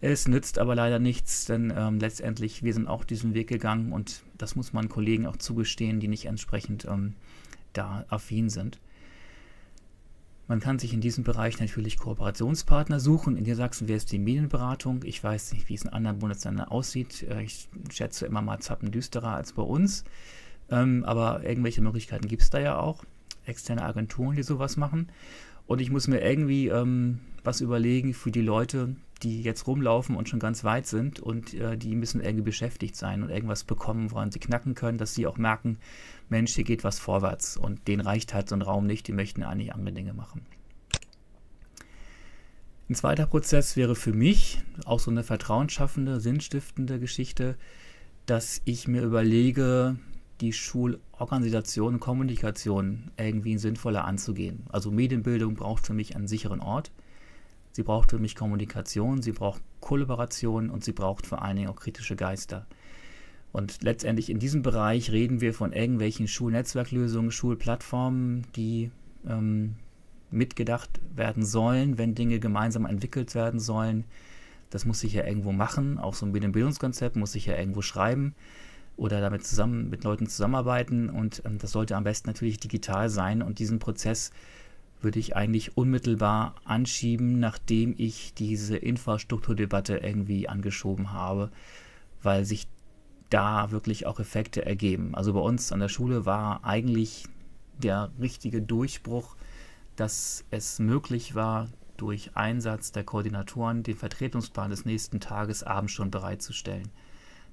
[0.00, 4.22] Es nützt aber leider nichts, denn ähm, letztendlich, wir sind auch diesen Weg gegangen und
[4.36, 7.14] das muss man Kollegen auch zugestehen, die nicht entsprechend ähm,
[7.72, 8.80] da affin sind.
[10.48, 13.36] Man kann sich in diesem Bereich natürlich Kooperationspartner suchen.
[13.36, 15.02] In Niedersachsen wäre es die Medienberatung.
[15.04, 17.22] Ich weiß nicht, wie es in anderen Bundesländern aussieht.
[17.24, 20.04] Äh, ich schätze immer mal zappendüsterer als bei uns.
[20.70, 23.04] Ähm, aber irgendwelche Möglichkeiten gibt es da ja auch.
[23.44, 25.08] Externe Agenturen, die sowas machen.
[25.66, 30.28] Und ich muss mir irgendwie ähm, was überlegen für die Leute, die jetzt rumlaufen und
[30.28, 34.30] schon ganz weit sind und äh, die müssen irgendwie beschäftigt sein und irgendwas bekommen, woran
[34.30, 35.78] sie knacken können, dass sie auch merken,
[36.28, 39.42] Mensch, hier geht was vorwärts und denen reicht halt so ein Raum nicht, die möchten
[39.42, 40.42] eigentlich andere Dinge machen.
[42.88, 47.56] Ein zweiter Prozess wäre für mich auch so eine vertrauensschaffende, sinnstiftende Geschichte,
[48.24, 49.96] dass ich mir überlege,
[50.40, 54.64] die Schulorganisation und Kommunikation irgendwie sinnvoller anzugehen.
[54.68, 56.92] Also Medienbildung braucht für mich einen sicheren Ort.
[57.72, 61.76] Sie braucht für mich Kommunikation, sie braucht Kollaboration und sie braucht vor allen Dingen auch
[61.76, 62.66] kritische Geister.
[63.52, 68.90] Und letztendlich in diesem Bereich reden wir von irgendwelchen Schulnetzwerklösungen, Schulplattformen, die
[69.26, 69.76] ähm,
[70.30, 74.04] mitgedacht werden sollen, wenn Dinge gemeinsam entwickelt werden sollen.
[74.70, 75.98] Das muss sich ja irgendwo machen.
[75.98, 78.34] Auch so ein Medienbildungskonzept muss sich ja irgendwo schreiben
[78.98, 83.42] oder damit zusammen mit Leuten zusammenarbeiten und ähm, das sollte am besten natürlich digital sein
[83.42, 84.32] und diesen Prozess
[85.00, 91.50] würde ich eigentlich unmittelbar anschieben, nachdem ich diese Infrastrukturdebatte irgendwie angeschoben habe,
[92.22, 92.66] weil sich
[93.30, 95.14] da wirklich auch Effekte ergeben.
[95.14, 97.26] Also bei uns an der Schule war eigentlich
[97.78, 99.36] der richtige Durchbruch,
[99.94, 106.10] dass es möglich war, durch Einsatz der Koordinatoren den Vertretungsplan des nächsten Tages abends schon
[106.10, 106.88] bereitzustellen.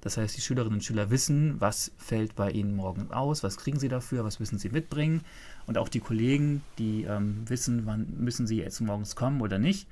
[0.06, 3.80] Das heißt, die Schülerinnen und Schüler wissen, was fällt bei ihnen morgen aus, was kriegen
[3.80, 5.22] sie dafür, was müssen sie mitbringen.
[5.66, 9.88] Und auch die Kollegen, die ähm, wissen, wann müssen sie jetzt morgens kommen oder nicht.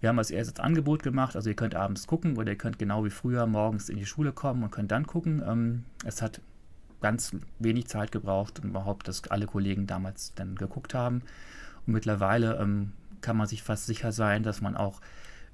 [0.00, 3.04] Wir haben als erstes Angebot gemacht, also ihr könnt abends gucken oder ihr könnt genau
[3.04, 5.40] wie früher morgens in die Schule kommen und könnt dann gucken.
[5.46, 6.40] Ähm, es hat
[7.00, 11.22] ganz wenig Zeit gebraucht, um überhaupt, dass alle Kollegen damals dann geguckt haben.
[11.86, 15.00] Und mittlerweile ähm, kann man sich fast sicher sein, dass man auch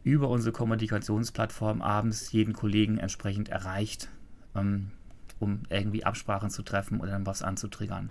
[0.08, 4.08] über unsere Kommunikationsplattform abends jeden Kollegen entsprechend erreicht,
[4.54, 4.90] ähm,
[5.38, 8.08] um irgendwie Absprachen zu treffen oder dann was anzutriggern,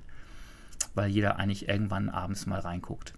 [0.94, 3.16] weil jeder eigentlich irgendwann abends mal reinguckt.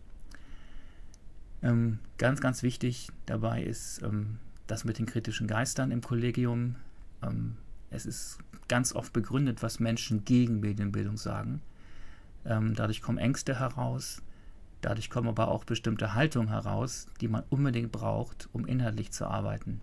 [1.61, 6.75] Ähm, ganz, ganz wichtig dabei ist ähm, das mit den kritischen Geistern im Kollegium.
[7.21, 7.57] Ähm,
[7.89, 8.37] es ist
[8.69, 11.61] ganz oft begründet, was Menschen gegen Medienbildung sagen.
[12.45, 14.21] Ähm, dadurch kommen Ängste heraus,
[14.81, 19.81] Dadurch kommen aber auch bestimmte Haltungen heraus, die man unbedingt braucht, um inhaltlich zu arbeiten.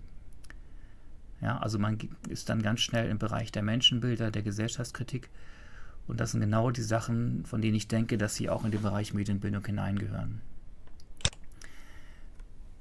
[1.41, 5.29] Ja, also man ist dann ganz schnell im Bereich der Menschenbilder, der Gesellschaftskritik.
[6.07, 8.81] Und das sind genau die Sachen, von denen ich denke, dass sie auch in den
[8.81, 10.41] Bereich Medienbildung hineingehören.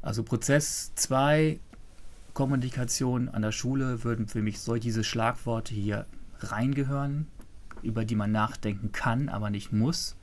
[0.02, 1.60] Also Prozess 2,
[2.34, 6.06] Kommunikation an der Schule, würden für mich so diese Schlagworte hier
[6.40, 7.28] reingehören,
[7.82, 10.16] über die man nachdenken kann, aber nicht muss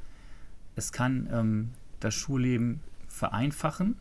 [0.77, 1.71] Es kann ähm,
[2.05, 3.97] das Schulleben vereinfachen.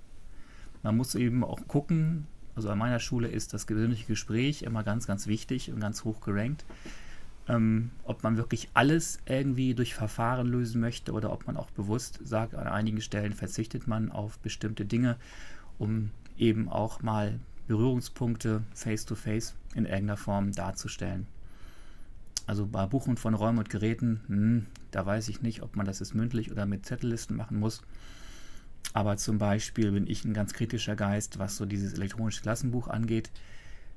[0.83, 5.07] Man muss eben auch gucken, also an meiner Schule ist das persönliche Gespräch immer ganz,
[5.07, 6.65] ganz wichtig und ganz hoch gerankt.
[7.47, 12.19] Ähm, ob man wirklich alles irgendwie durch Verfahren lösen möchte oder ob man auch bewusst
[12.23, 15.17] sagt, an einigen Stellen verzichtet man auf bestimmte Dinge,
[15.79, 21.25] um eben auch mal Berührungspunkte face-to-face -face in irgendeiner Form darzustellen.
[22.51, 25.99] Also bei Buchen von Räumen und Geräten, hm, da weiß ich nicht, ob man das
[25.99, 27.81] jetzt mündlich oder mit Zettellisten machen muss.
[28.91, 33.31] Aber zum Beispiel bin ich ein ganz kritischer Geist, was so dieses elektronische Klassenbuch angeht,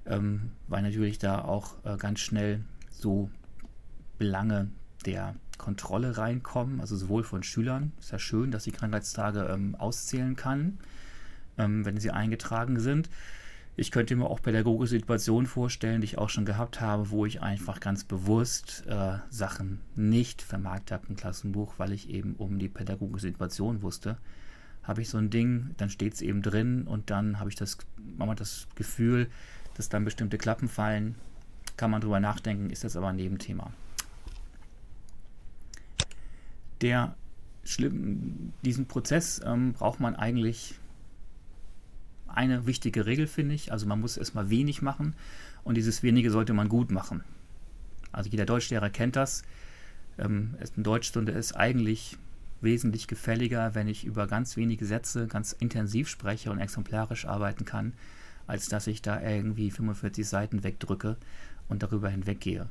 [0.06, 3.28] ähm, weil natürlich da auch äh, ganz schnell so
[4.18, 4.68] Belange
[5.04, 10.36] der Kontrolle reinkommen, also sowohl von Schülern, ist ja schön, dass sie Krankheitstage ähm, auszählen
[10.36, 10.78] kann,
[11.58, 13.10] ähm, wenn sie eingetragen sind.
[13.76, 17.42] Ich könnte mir auch pädagogische Situationen vorstellen, die ich auch schon gehabt habe, wo ich
[17.42, 22.68] einfach ganz bewusst äh, Sachen nicht vermerkt habe im Klassenbuch, weil ich eben um die
[22.68, 24.16] pädagogische Situation wusste.
[24.84, 27.78] Habe ich so ein Ding, dann steht es eben drin und dann habe ich das,
[27.96, 29.28] manchmal das Gefühl,
[29.76, 31.16] dass dann bestimmte Klappen fallen.
[31.76, 33.72] Kann man drüber nachdenken, ist das aber ein Nebenthema.
[36.80, 37.16] Der
[37.64, 40.78] schlimm, diesen Prozess ähm, braucht man eigentlich
[42.36, 43.72] eine wichtige Regel, finde ich.
[43.72, 45.14] Also man muss erstmal wenig machen
[45.62, 47.24] und dieses wenige sollte man gut machen.
[48.12, 49.42] Also jeder Deutschlehrer kennt das.
[50.18, 52.16] Ähm, eine Deutschstunde ist eigentlich
[52.60, 57.92] wesentlich gefälliger, wenn ich über ganz wenige Sätze ganz intensiv spreche und exemplarisch arbeiten kann,
[58.46, 61.16] als dass ich da irgendwie 45 Seiten wegdrücke
[61.68, 62.68] und darüber hinweggehe.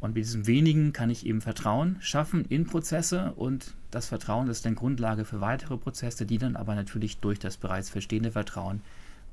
[0.00, 4.64] Und mit diesem wenigen kann ich eben Vertrauen schaffen in Prozesse und das Vertrauen ist
[4.64, 8.80] dann Grundlage für weitere Prozesse, die dann aber natürlich durch das bereits verstehende Vertrauen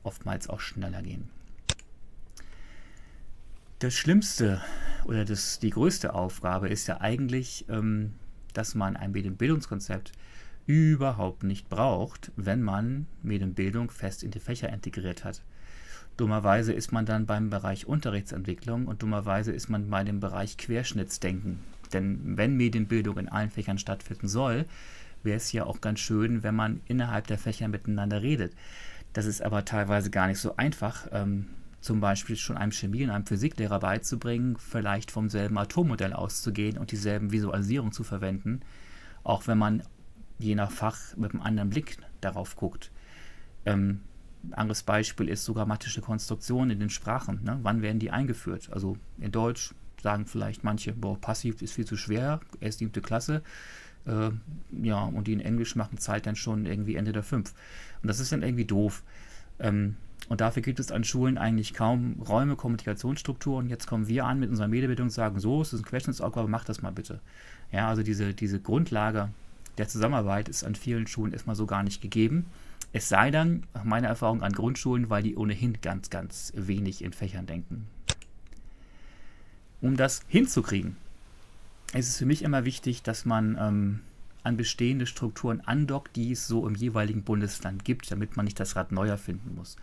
[0.03, 1.29] oftmals auch schneller gehen.
[3.79, 4.61] Das Schlimmste
[5.05, 8.13] oder das, die größte Aufgabe ist ja eigentlich, ähm,
[8.53, 10.11] dass man ein Medienbildungskonzept
[10.65, 15.43] überhaupt nicht braucht, wenn man Medienbildung fest in die Fächer integriert hat.
[16.17, 21.59] Dummerweise ist man dann beim Bereich Unterrichtsentwicklung und dummerweise ist man bei dem Bereich Querschnittsdenken.
[21.93, 24.65] Denn wenn Medienbildung in allen Fächern stattfinden soll,
[25.23, 28.53] wäre es ja auch ganz schön, wenn man innerhalb der Fächer miteinander redet.
[29.13, 31.47] Das ist aber teilweise gar nicht so einfach, ähm,
[31.81, 36.91] zum Beispiel schon einem Chemie- und einem Physiklehrer beizubringen, vielleicht vom selben Atommodell auszugehen und
[36.91, 38.61] dieselben Visualisierungen zu verwenden,
[39.23, 39.83] auch wenn man
[40.39, 42.91] je nach Fach mit einem anderen Blick darauf guckt.
[43.65, 44.01] Ähm,
[44.51, 45.67] anderes Beispiel ist sogar
[46.01, 47.43] Konstruktionen in den Sprachen.
[47.43, 47.59] Ne?
[47.63, 48.69] Wann werden die eingeführt?
[48.71, 53.41] Also in Deutsch sagen vielleicht manche, boah, passiv ist viel zu schwer, erst siebte Klasse.
[54.05, 54.29] Äh,
[54.81, 57.53] ja, und die in Englisch machen Zeit dann schon irgendwie Ende der fünf.
[58.01, 59.03] Und das ist dann irgendwie doof.
[59.59, 59.95] Ähm,
[60.29, 63.69] und dafür gibt es an Schulen eigentlich kaum Räume, Kommunikationsstrukturen.
[63.69, 66.65] Jetzt kommen wir an mit unserer Medienbildung und sagen, so, es ist ein Querschnittsaufgabe, mach
[66.65, 67.19] das mal bitte.
[67.71, 69.29] Ja, also diese, diese Grundlage
[69.77, 72.45] der Zusammenarbeit ist an vielen Schulen erstmal so gar nicht gegeben.
[72.93, 77.13] Es sei dann, nach meiner Erfahrung, an Grundschulen, weil die ohnehin ganz, ganz wenig in
[77.13, 77.87] Fächern denken.
[79.81, 80.97] Um das hinzukriegen,
[81.93, 83.99] ist es für mich immer wichtig, dass man ähm,
[84.43, 88.75] an bestehende Strukturen andockt, die es so im jeweiligen Bundesland gibt, damit man nicht das
[88.75, 89.75] Rad neu erfinden muss.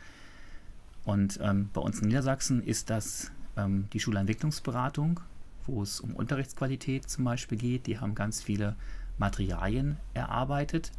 [1.04, 5.20] Und ähm, bei uns in Niedersachsen ist das ähm, die Schulentwicklungsberatung,
[5.66, 7.86] wo es um Unterrichtsqualität zum Beispiel geht.
[7.86, 8.74] Die haben ganz viele
[9.18, 10.92] Materialien erarbeitet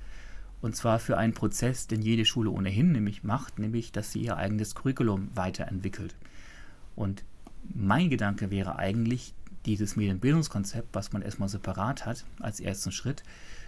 [0.61, 4.37] und zwar für einen Prozess, den jede Schule ohnehin nämlich macht, nämlich dass sie ihr
[4.37, 6.15] eigenes Curriculum weiterentwickelt.
[6.95, 7.23] Und
[7.73, 9.33] mein Gedanke wäre eigentlich,
[9.65, 13.23] dieses Medienbildungskonzept, was man erstmal separat hat, als ersten Schritt,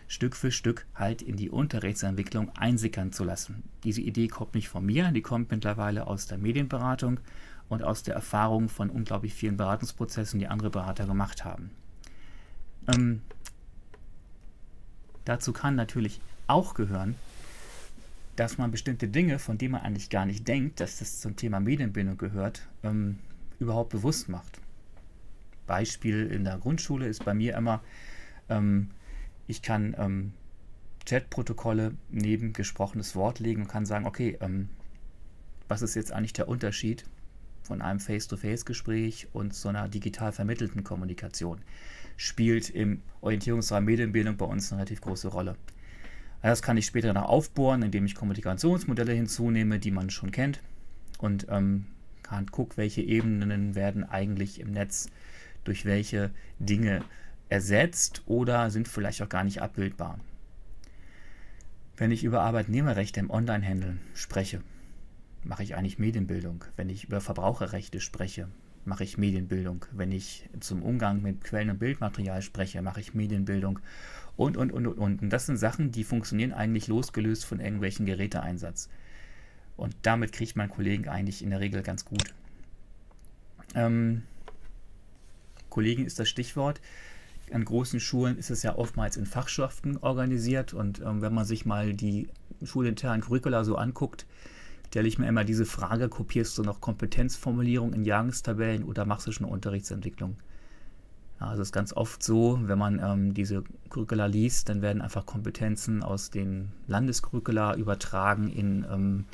[0.08, 3.64] Stück für Stück halt in die Unterrichtsentwicklung einsickern zu lassen.
[3.84, 7.20] Diese Idee kommt nicht von mir, die kommt mittlerweile aus der Medienberatung
[7.68, 11.72] und aus der Erfahrung von unglaublich vielen Beratungsprozessen, die andere Berater gemacht haben.
[12.88, 13.22] Ähm,
[15.26, 17.16] dazu kann natürlich auch gehören,
[18.36, 21.60] dass man bestimmte Dinge, von denen man eigentlich gar nicht denkt, dass das zum Thema
[21.60, 23.18] Medienbildung gehört, ähm,
[23.60, 24.60] überhaupt bewusst macht.
[25.66, 27.82] Beispiel in der Grundschule ist bei mir immer,
[28.48, 28.92] ähm,
[29.48, 30.34] ich kann ähm,
[31.06, 34.70] Chatprotokolle neben gesprochenes Wort legen und kann sagen, okay, ähm,
[35.68, 37.06] was ist jetzt eigentlich der Unterschied
[37.64, 41.62] von einem Face-to-Face-Gespräch und so einer digital vermittelten Kommunikation?
[42.18, 45.56] Spielt im Orientierungsraum Medienbildung bei uns eine relativ große Rolle.
[46.42, 50.62] Das kann ich später noch aufbohren, indem ich Kommunikationsmodelle hinzunehme, die man schon kennt.
[51.18, 51.88] Und ähm,
[52.24, 55.10] kann gucken, welche Ebenen werden eigentlich im Netz
[55.64, 57.04] durch welche Dinge
[57.50, 60.20] ersetzt oder sind vielleicht auch gar nicht abbildbar.
[61.96, 64.62] Wenn ich über Arbeitnehmerrechte im Onlinehandel spreche,
[65.44, 66.64] mache ich eigentlich Medienbildung.
[66.76, 68.50] Wenn ich über Verbraucherrechte spreche,
[68.86, 69.86] mache ich Medienbildung.
[69.92, 73.80] Wenn ich zum Umgang mit Quellen- und Bildmaterial spreche, mache ich Medienbildung.
[74.38, 75.22] Und, und, und, und, und.
[75.22, 78.90] Und das sind Sachen, die funktionieren eigentlich losgelöst von irgendwelchen Geräteeinsatz.
[79.76, 82.34] Und damit kriegt man Kollegen eigentlich in der Regel ganz gut.
[83.76, 84.24] Ähm,
[85.70, 86.82] Kollegen ist das Stichwort.
[87.52, 91.66] An großen Schulen ist es ja oftmals in Fachschaften organisiert und ähm, wenn man sich
[91.66, 92.28] mal die
[92.64, 94.26] schulinternen Curricula so anguckt,
[94.88, 99.32] stelle ich mir immer diese Frage, kopierst du noch Kompetenzformulierung in Jahrgangstabellen oder machst du
[99.32, 100.36] schon Unterrichtsentwicklung?
[101.40, 105.26] Also es ist ganz oft so, wenn man ähm, diese Curricula liest, dann werden einfach
[105.26, 109.26] Kompetenzen aus den Landescurricula übertragen in ähm,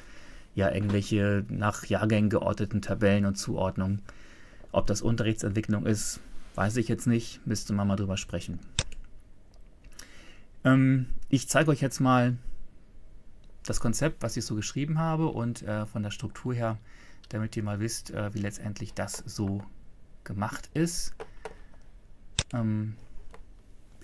[0.53, 4.01] ja, irgendwelche nach Jahrgängen geordneten Tabellen und Zuordnungen.
[4.71, 6.19] Ob das Unterrichtsentwicklung ist,
[6.55, 8.59] weiß ich jetzt nicht, müsste man mal drüber sprechen.
[10.65, 12.37] Ähm, ich zeige euch jetzt mal
[13.65, 16.77] das Konzept, was ich so geschrieben habe und äh, von der Struktur her,
[17.29, 19.63] damit ihr mal wisst, äh, wie letztendlich das so
[20.23, 21.15] gemacht ist.
[22.53, 22.95] Ähm,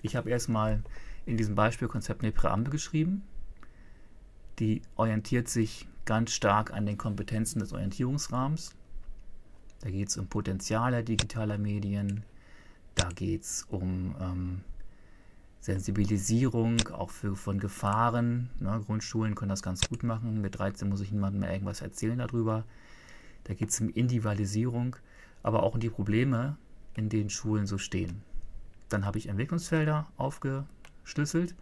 [0.02, 0.82] ich habe erstmal
[1.26, 3.22] in diesem Beispielkonzept eine Präambel geschrieben.
[4.58, 8.74] Die orientiert sich ganz stark an den Kompetenzen des Orientierungsrahmens.
[9.80, 12.24] Da geht es um Potenziale digitaler Medien,
[12.94, 14.60] da geht es um ähm,
[15.60, 18.50] Sensibilisierung auch für, von Gefahren.
[18.58, 18.82] Ne?
[18.84, 20.40] Grundschulen können das ganz gut machen.
[20.40, 22.64] Mit 13 muss ich niemandem mehr irgendwas erzählen darüber.
[23.44, 24.96] Da geht es um Individualisierung,
[25.42, 26.56] aber auch um die Probleme,
[26.94, 28.22] in denen Schulen so stehen.
[28.90, 31.54] Dann habe ich Entwicklungsfelder aufgeschlüsselt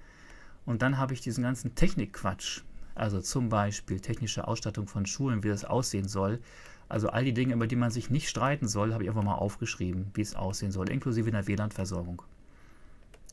[0.66, 2.62] und dann habe ich diesen ganzen Technikquatsch,
[2.94, 6.40] also zum Beispiel technische Ausstattung von Schulen, wie das aussehen soll.
[6.88, 9.34] Also all die Dinge, über die man sich nicht streiten soll, habe ich einfach mal
[9.34, 12.22] aufgeschrieben, wie es aussehen soll, inklusive einer WLAN-Versorgung.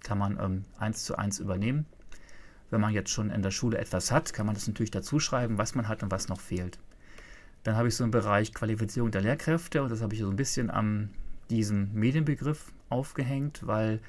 [0.03, 1.85] Kann man ähm, eins zu eins übernehmen.
[2.69, 5.57] Wenn man jetzt schon in der Schule etwas hat, kann man das natürlich dazu schreiben,
[5.57, 6.79] was man hat und was noch fehlt.
[7.63, 10.35] Dann habe ich so einen Bereich Qualifizierung der Lehrkräfte und das habe ich so ein
[10.35, 11.09] bisschen am
[11.49, 13.99] diesem Medienbegriff aufgehängt, weil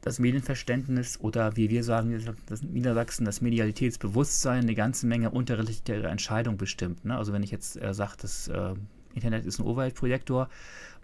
[0.00, 6.56] das Medienverständnis oder wie wir sagen, das Niedersachsen, das Medialitätsbewusstsein eine ganze Menge unterrichtliche Entscheidungen
[6.56, 7.04] bestimmt.
[7.04, 7.16] Ne?
[7.16, 8.74] Also wenn ich jetzt äh, sage, das äh,
[9.14, 10.48] Internet ist ein Overhead-Projektor,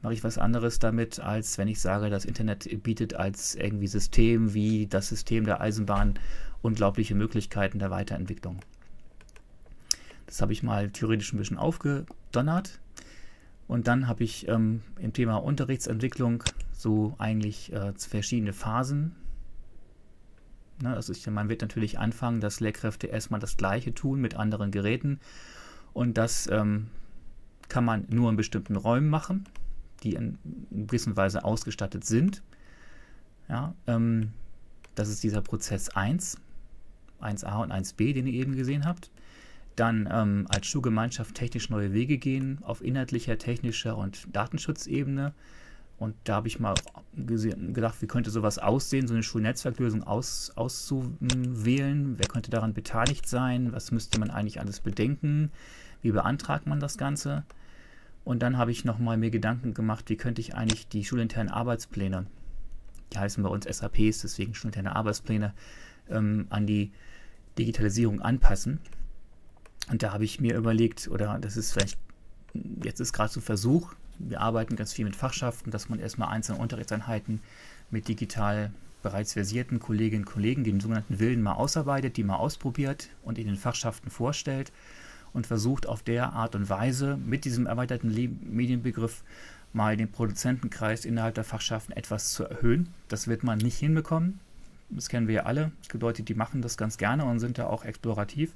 [0.02, 4.54] mache ich was anderes damit, als wenn ich sage, das Internet bietet als irgendwie System
[4.54, 6.18] wie das System der Eisenbahn
[6.62, 8.60] unglaubliche Möglichkeiten der Weiterentwicklung.
[10.26, 12.80] Das habe ich mal theoretisch ein bisschen aufgedonnert.
[13.74, 19.16] Und dann habe ich ähm, im Thema Unterrichtsentwicklung so eigentlich äh, verschiedene Phasen.
[20.80, 24.70] Ne, also ich, man wird natürlich anfangen, dass Lehrkräfte erstmal das Gleiche tun mit anderen
[24.70, 25.18] Geräten.
[25.92, 26.86] Und das ähm,
[27.68, 29.44] kann man nur in bestimmten Räumen machen,
[30.04, 30.38] die in,
[30.70, 32.44] gewisser Weise ausgestattet sind.
[33.48, 34.30] Ja, ähm,
[34.94, 36.36] das ist dieser Prozess 1,
[37.20, 39.10] 1a und 1b, den ihr eben gesehen habt
[39.76, 45.34] dann ähm, als Schulgemeinschaft technisch neue Wege gehen auf inhaltlicher, technischer und Datenschutzebene.
[45.98, 46.74] Und da habe ich mal
[47.14, 52.18] gedacht, wie könnte sowas aussehen, so eine Schulnetzwerklösung aus, auszuwählen.
[52.18, 53.72] Wer könnte daran beteiligt sein?
[53.72, 55.50] Was müsste man eigentlich alles bedenken?
[56.02, 57.44] Wie beantragt man das Ganze?
[58.24, 62.26] Und dann habe ich nochmal mir Gedanken gemacht, wie könnte ich eigentlich die schulinternen Arbeitspläne,
[63.12, 65.52] die heißen bei uns SAPs, deswegen schulinterne Arbeitspläne,
[66.08, 66.90] ähm, an die
[67.58, 68.80] Digitalisierung anpassen.
[69.90, 71.98] Und da habe ich mir überlegt, oder das ist vielleicht,
[72.82, 76.58] jetzt ist gerade so Versuch, wir arbeiten ganz viel mit Fachschaften, dass man erstmal einzelne
[76.58, 77.40] Unterrichtseinheiten
[77.90, 83.08] mit digital bereits versierten Kolleginnen und Kollegen, den sogenannten Willen, mal ausarbeitet, die mal ausprobiert
[83.22, 84.72] und in den Fachschaften vorstellt
[85.34, 89.22] und versucht auf der Art und Weise mit diesem erweiterten Medienbegriff
[89.74, 92.88] mal den Produzentenkreis innerhalb der Fachschaften etwas zu erhöhen.
[93.08, 94.40] Das wird man nicht hinbekommen.
[94.88, 95.72] Das kennen wir ja alle.
[95.82, 98.52] Es gibt Leute, die machen das ganz gerne und sind da auch explorativ.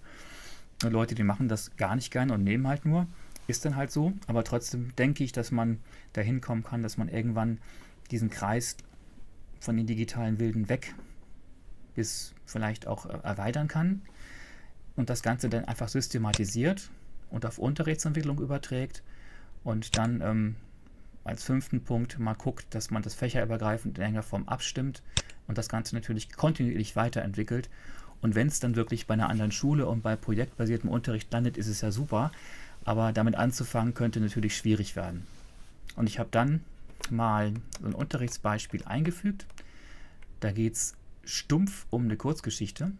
[0.83, 3.07] Leute, die machen das gar nicht gerne und nehmen halt nur.
[3.47, 4.13] Ist dann halt so.
[4.27, 5.81] Aber trotzdem denke ich, dass man
[6.13, 7.59] dahin kommen kann, dass man irgendwann
[8.11, 8.77] diesen Kreis
[9.61, 10.95] von den digitalen Wilden weg
[11.95, 14.03] bis vielleicht auch äh, erweitern kann
[14.95, 16.91] und das Ganze dann einfach systematisiert
[17.31, 19.03] und auf Unterrichtsentwicklung überträgt
[19.65, 20.57] und dann ähm,
[21.25, 25.03] als fünften Punkt mal guckt, dass man das fächerübergreifend in irgendeiner Form abstimmt
[25.49, 27.69] und das Ganze natürlich kontinuierlich weiterentwickelt
[28.21, 31.69] und wenn es dann wirklich bei einer anderen Schule und bei projektbasiertem Unterricht landet, ist
[31.69, 32.33] es ja super.
[32.85, 35.27] Aber damit anzufangen könnte natürlich schwierig werden.
[35.97, 36.63] Und ich habe dann
[37.11, 39.47] mal so ein Unterrichtsbeispiel eingefügt.
[40.41, 40.95] Da geht es
[41.25, 42.93] stumpf um eine Kurzgeschichte.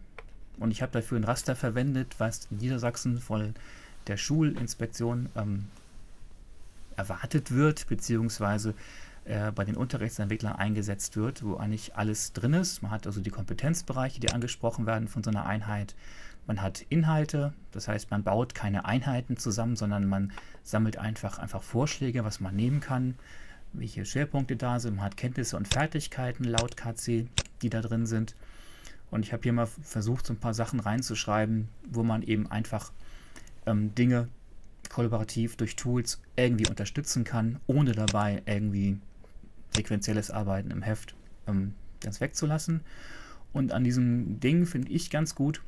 [0.57, 3.55] Und ich habe dafür ein Raster verwendet, was in Niedersachsen von
[4.07, 5.65] der Schulinspektion ähm,
[6.95, 8.73] erwartet wird, beziehungsweise
[9.29, 12.81] äh, bei den Unterrichtsentwicklern eingesetzt wird, wo eigentlich alles drin ist.
[12.81, 15.93] Man hat also die Kompetenzbereiche, die angesprochen werden von so einer Einheit.
[16.47, 20.31] Man hat Inhalte, das heißt, man baut keine Einheiten zusammen, sondern man
[20.63, 23.13] sammelt einfach, einfach Vorschläge, was man nehmen kann,
[23.71, 24.95] welche Schwerpunkte da sind.
[24.95, 27.27] Man hat Kenntnisse und Fertigkeiten laut KC.
[27.61, 28.35] die da drin sind.
[29.11, 32.91] Und ich habe hier mal versucht, so ein paar Sachen reinzuschreiben, wo man eben einfach
[33.67, 34.27] ähm, Dinge
[34.89, 38.99] kollaborativ durch Tools irgendwie unterstützen kann, ohne dabei irgendwie
[39.75, 41.15] sequenzielles Arbeiten im Heft
[41.47, 42.81] ähm, ganz wegzulassen.
[43.53, 45.61] Und an diesem Ding finde ich ganz gut,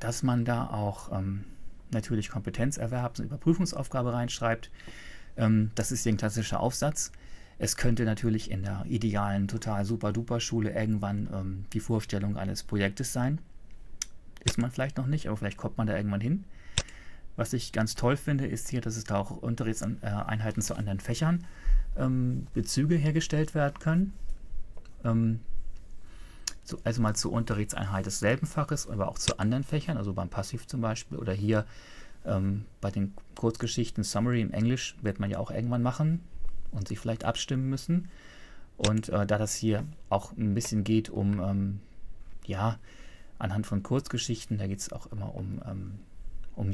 [0.00, 1.44] dass man da auch ähm,
[1.90, 4.70] natürlich Kompetenzerwerbs- und Überprüfungsaufgabe reinschreibt.
[5.36, 7.12] Ähm, das ist ein klassischer Aufsatz.
[7.58, 12.62] Es könnte natürlich in der idealen, total super duper Schule irgendwann ähm, die Vorstellung eines
[12.62, 13.40] Projektes sein.
[14.44, 16.44] Ist man vielleicht noch nicht, aber vielleicht kommt man da irgendwann hin.
[17.36, 21.44] Was ich ganz toll finde, ist hier, dass es da auch Unterrichtseinheiten zu anderen Fächern
[21.96, 24.12] ähm, Bezüge hergestellt werden können.
[25.04, 25.40] Ähm,
[26.64, 30.66] so, also mal zur Unterrichtseinheit desselben Faches, aber auch zu anderen Fächern, also beim Passiv
[30.66, 31.66] zum Beispiel oder hier
[32.24, 36.20] ähm, bei den Kurzgeschichten Summary im Englisch wird man ja auch irgendwann machen
[36.70, 38.08] und sich vielleicht abstimmen müssen.
[38.76, 41.80] Und äh, da das hier auch ein bisschen geht um, ähm,
[42.46, 42.78] ja,
[43.38, 45.98] anhand von Kurzgeschichten, da geht es auch immer um, ähm,
[46.54, 46.72] um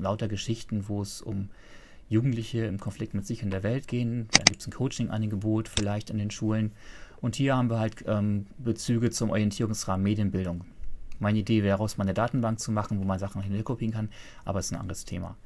[0.00, 1.50] lauter Geschichten, wo es um
[2.08, 4.28] Jugendliche im Konflikt mit sich in der Welt gehen.
[4.32, 6.72] Da gibt es ein Coaching-Angebot vielleicht an den Schulen.
[7.20, 10.64] Und hier haben wir halt ähm, Bezüge zum Orientierungsrahmen Medienbildung.
[11.18, 14.08] Meine Idee wäre, aus meiner Datenbank zu machen, wo man Sachen hinkopieren kann,
[14.44, 15.36] aber es ist ein anderes Thema.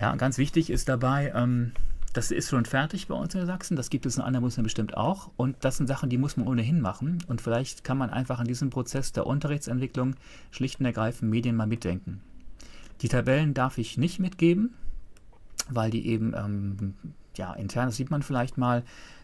[0.00, 1.72] Ja, ganz wichtig ist dabei, ähm,
[2.16, 3.76] das ist schon fertig bei uns in Sachsen.
[3.76, 5.30] Das gibt es in anderen Bundesländern bestimmt auch.
[5.36, 7.18] Und das sind Sachen, die muss man ohnehin machen.
[7.28, 10.14] Und vielleicht kann man einfach an diesem Prozess der Unterrichtsentwicklung
[10.50, 12.22] schlicht und ergreifend Medien mal mitdenken.
[13.02, 14.72] Die Tabellen darf ich nicht mitgeben,
[15.68, 16.94] weil die eben ähm,
[17.36, 18.82] ja, intern, das sieht man vielleicht mal,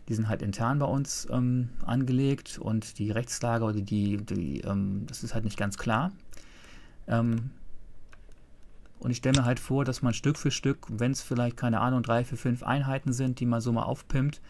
[0.08, 5.04] die sind halt intern bei uns ähm, angelegt und die Rechtslage oder die, die ähm,
[5.06, 6.12] das ist halt nicht ganz klar.
[7.06, 7.50] Ähm,
[8.98, 11.80] und ich stelle mir halt vor, dass man Stück für Stück, wenn es vielleicht, keine
[11.80, 14.40] Ahnung, drei, vier, fünf Einheiten sind, die man so mal aufpimpt,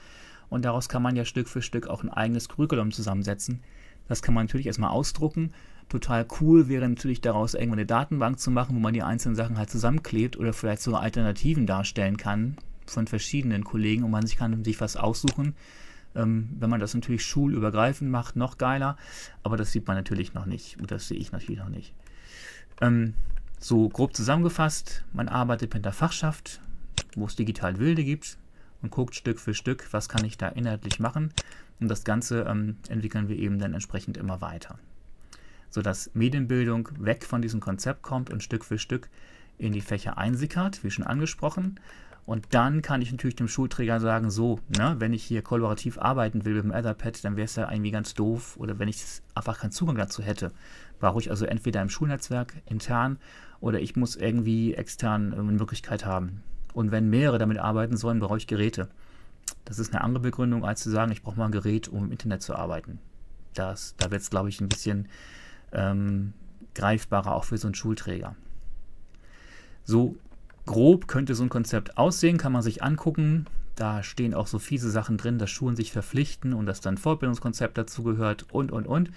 [0.51, 3.63] und daraus kann man ja Stück für Stück auch ein eigenes Curriculum zusammensetzen.
[4.09, 5.53] Das kann man natürlich erstmal ausdrucken.
[5.89, 9.59] Total cool wäre natürlich daraus irgendwann eine Datenbank zu machen, wo man die einzelnen Sachen
[9.59, 14.65] halt zusammenklebt oder vielleicht sogar Alternativen darstellen kann von verschiedenen Kollegen und man sich kann
[14.65, 15.55] sich was aussuchen.
[16.15, 18.97] Ähm, wenn man das natürlich schulübergreifend macht, noch geiler,
[19.43, 21.95] aber das sieht man natürlich noch nicht und das sehe ich natürlich noch nicht.
[22.81, 23.15] Ähm,
[23.59, 26.61] so grob zusammengefasst, man arbeitet mit der Fachschaft,
[27.15, 28.37] wo es digital Wilde gibt
[28.83, 31.33] und guckt Stück für Stück, was kann ich da inhaltlich machen.
[31.83, 34.79] Und das Ganze ähm, entwickeln wir eben dann entsprechend immer weiter.
[35.69, 39.09] Sodass Medienbildung weg von diesem Konzept kommt und Stück für Stück
[39.59, 41.81] in die Fächer einsickert, wie schon angesprochen.
[42.25, 46.45] Und dann kann ich natürlich dem Schulträger sagen, so, ne, wenn ich hier kollaborativ arbeiten
[46.45, 49.05] will mit dem Etherpad, dann wäre es ja irgendwie ganz doof oder wenn ich
[49.35, 50.53] einfach keinen Zugang dazu hätte,
[51.01, 53.19] brauche ich also entweder im Schulnetzwerk intern
[53.59, 56.45] oder ich muss irgendwie extern eine Möglichkeit haben.
[56.75, 58.89] Und wenn mehrere damit arbeiten sollen, brauche ich Geräte.
[59.65, 62.13] Das ist eine andere Begründung, als zu sagen, ich brauche mal ein Gerät, um im
[62.13, 62.99] Internet zu arbeiten.
[63.55, 65.09] Das, da wird es, glaube ich, ein bisschen
[65.73, 66.33] ähm,
[66.75, 68.35] greifbarer auch für so einen Schulträger.
[69.85, 70.17] So
[70.67, 73.47] grob könnte so ein Konzept aussehen, kann man sich angucken.
[73.75, 77.79] Da stehen auch so fiese Sachen drin, dass Schulen sich verpflichten und dass dann Fortbildungskonzept
[77.79, 79.11] dazugehört und, und, und.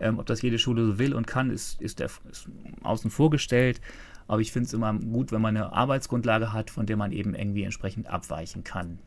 [0.00, 2.48] Ähm, ob das jede Schule so will und kann, ist, ist, der, ist
[2.82, 3.80] außen vor gestellt.
[4.26, 7.34] Aber ich finde es immer gut, wenn man eine Arbeitsgrundlage hat, von der man eben
[7.34, 8.98] irgendwie entsprechend abweichen kann.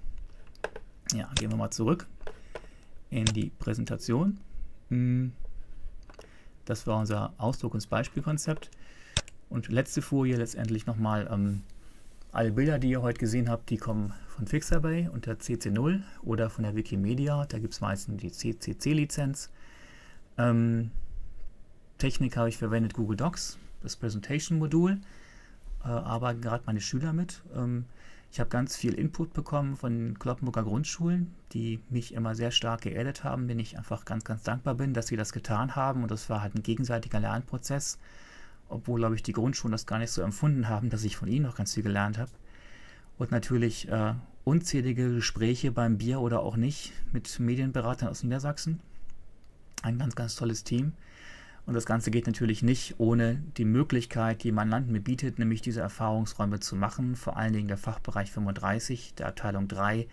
[1.14, 2.08] Ja, gehen wir mal zurück
[3.10, 4.40] in die Präsentation.
[4.90, 5.34] Hm.
[6.66, 8.70] Das war unser Ausdruck- und Beispielkonzept.
[9.50, 11.64] Und letzte Folie letztendlich nochmal, ähm,
[12.32, 16.64] alle Bilder, die ihr heute gesehen habt, die kommen von Fixabay unter CC0 oder von
[16.64, 17.46] der Wikimedia.
[17.46, 19.50] Da gibt es meistens die CCC-Lizenz.
[20.38, 20.92] Ähm,
[21.98, 25.02] Technik habe ich verwendet Google Docs, das Presentation-Modul,
[25.84, 27.42] äh, arbeiten gerade meine Schüler mit.
[27.54, 27.86] Ähm,
[28.32, 33.26] ich habe ganz viel Input bekommen von Kloppenburger Grundschulen, die mich immer sehr stark geerdet
[33.26, 36.02] haben, denen ich einfach ganz, ganz dankbar bin, dass sie das getan haben.
[36.02, 38.00] Und das war halt ein gegenseitiger Lernprozess,
[38.70, 41.44] obwohl, glaube ich, die Grundschulen das gar nicht so empfunden haben, dass ich von ihnen
[41.44, 42.32] noch ganz viel gelernt habe.
[43.18, 44.14] Und natürlich äh,
[44.46, 48.80] unzählige Gespräche beim Bier oder auch nicht mit Medienberatern aus Niedersachsen
[49.82, 50.94] ein ganz, ganz tolles Team.
[51.66, 55.62] Und das Ganze geht natürlich nicht ohne die Möglichkeit, die mein Land mir bietet, nämlich
[55.62, 57.16] diese Erfahrungsräume zu machen.
[57.16, 60.08] Vor allen Dingen der Fachbereich 35, der Abteilung 3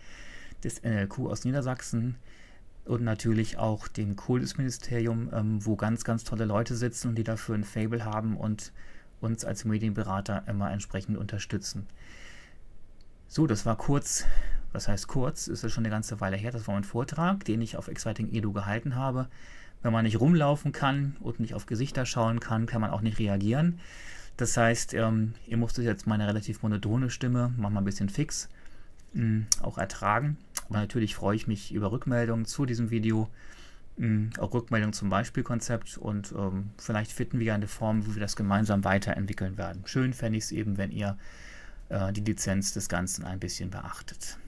[0.63, 2.17] des NLQ aus Niedersachsen
[2.85, 7.55] und natürlich auch dem Kultusministerium, ähm, wo ganz, ganz tolle Leute sitzen und die dafür
[7.55, 8.73] ein Fable haben und
[9.21, 11.87] uns als Medienberater immer entsprechend unterstützen.
[13.27, 14.25] So, das war kurz
[14.73, 17.63] was heißt kurz, ist das schon eine ganze Weile her, das war ein Vortrag, den
[17.63, 19.29] ich auf Exciting Edu gehalten habe.
[19.83, 23.19] Wenn man nicht rumlaufen kann und nicht auf Gesichter schauen kann, kann man auch nicht
[23.19, 23.81] reagieren.
[24.37, 28.49] Das heißt, ähm, ihr musstet jetzt meine relativ monotone Stimme, manchmal ein bisschen fix,
[29.13, 30.37] mh, hm, auch ertragen.
[30.69, 33.29] Aber natürlich freue ich mich über Rückmeldungen zu diesem Video.
[33.97, 38.37] mh, auch Rückmeldung zum Beispielkonzept und ähm, vielleicht finden wir eine Form, wo wir das
[38.37, 39.83] gemeinsam weiterentwickeln werden.
[39.87, 41.19] Schön fände ich es eben, wenn ihr
[41.89, 44.39] äh, die Lizenz des Ganzen ein bisschen beachtet.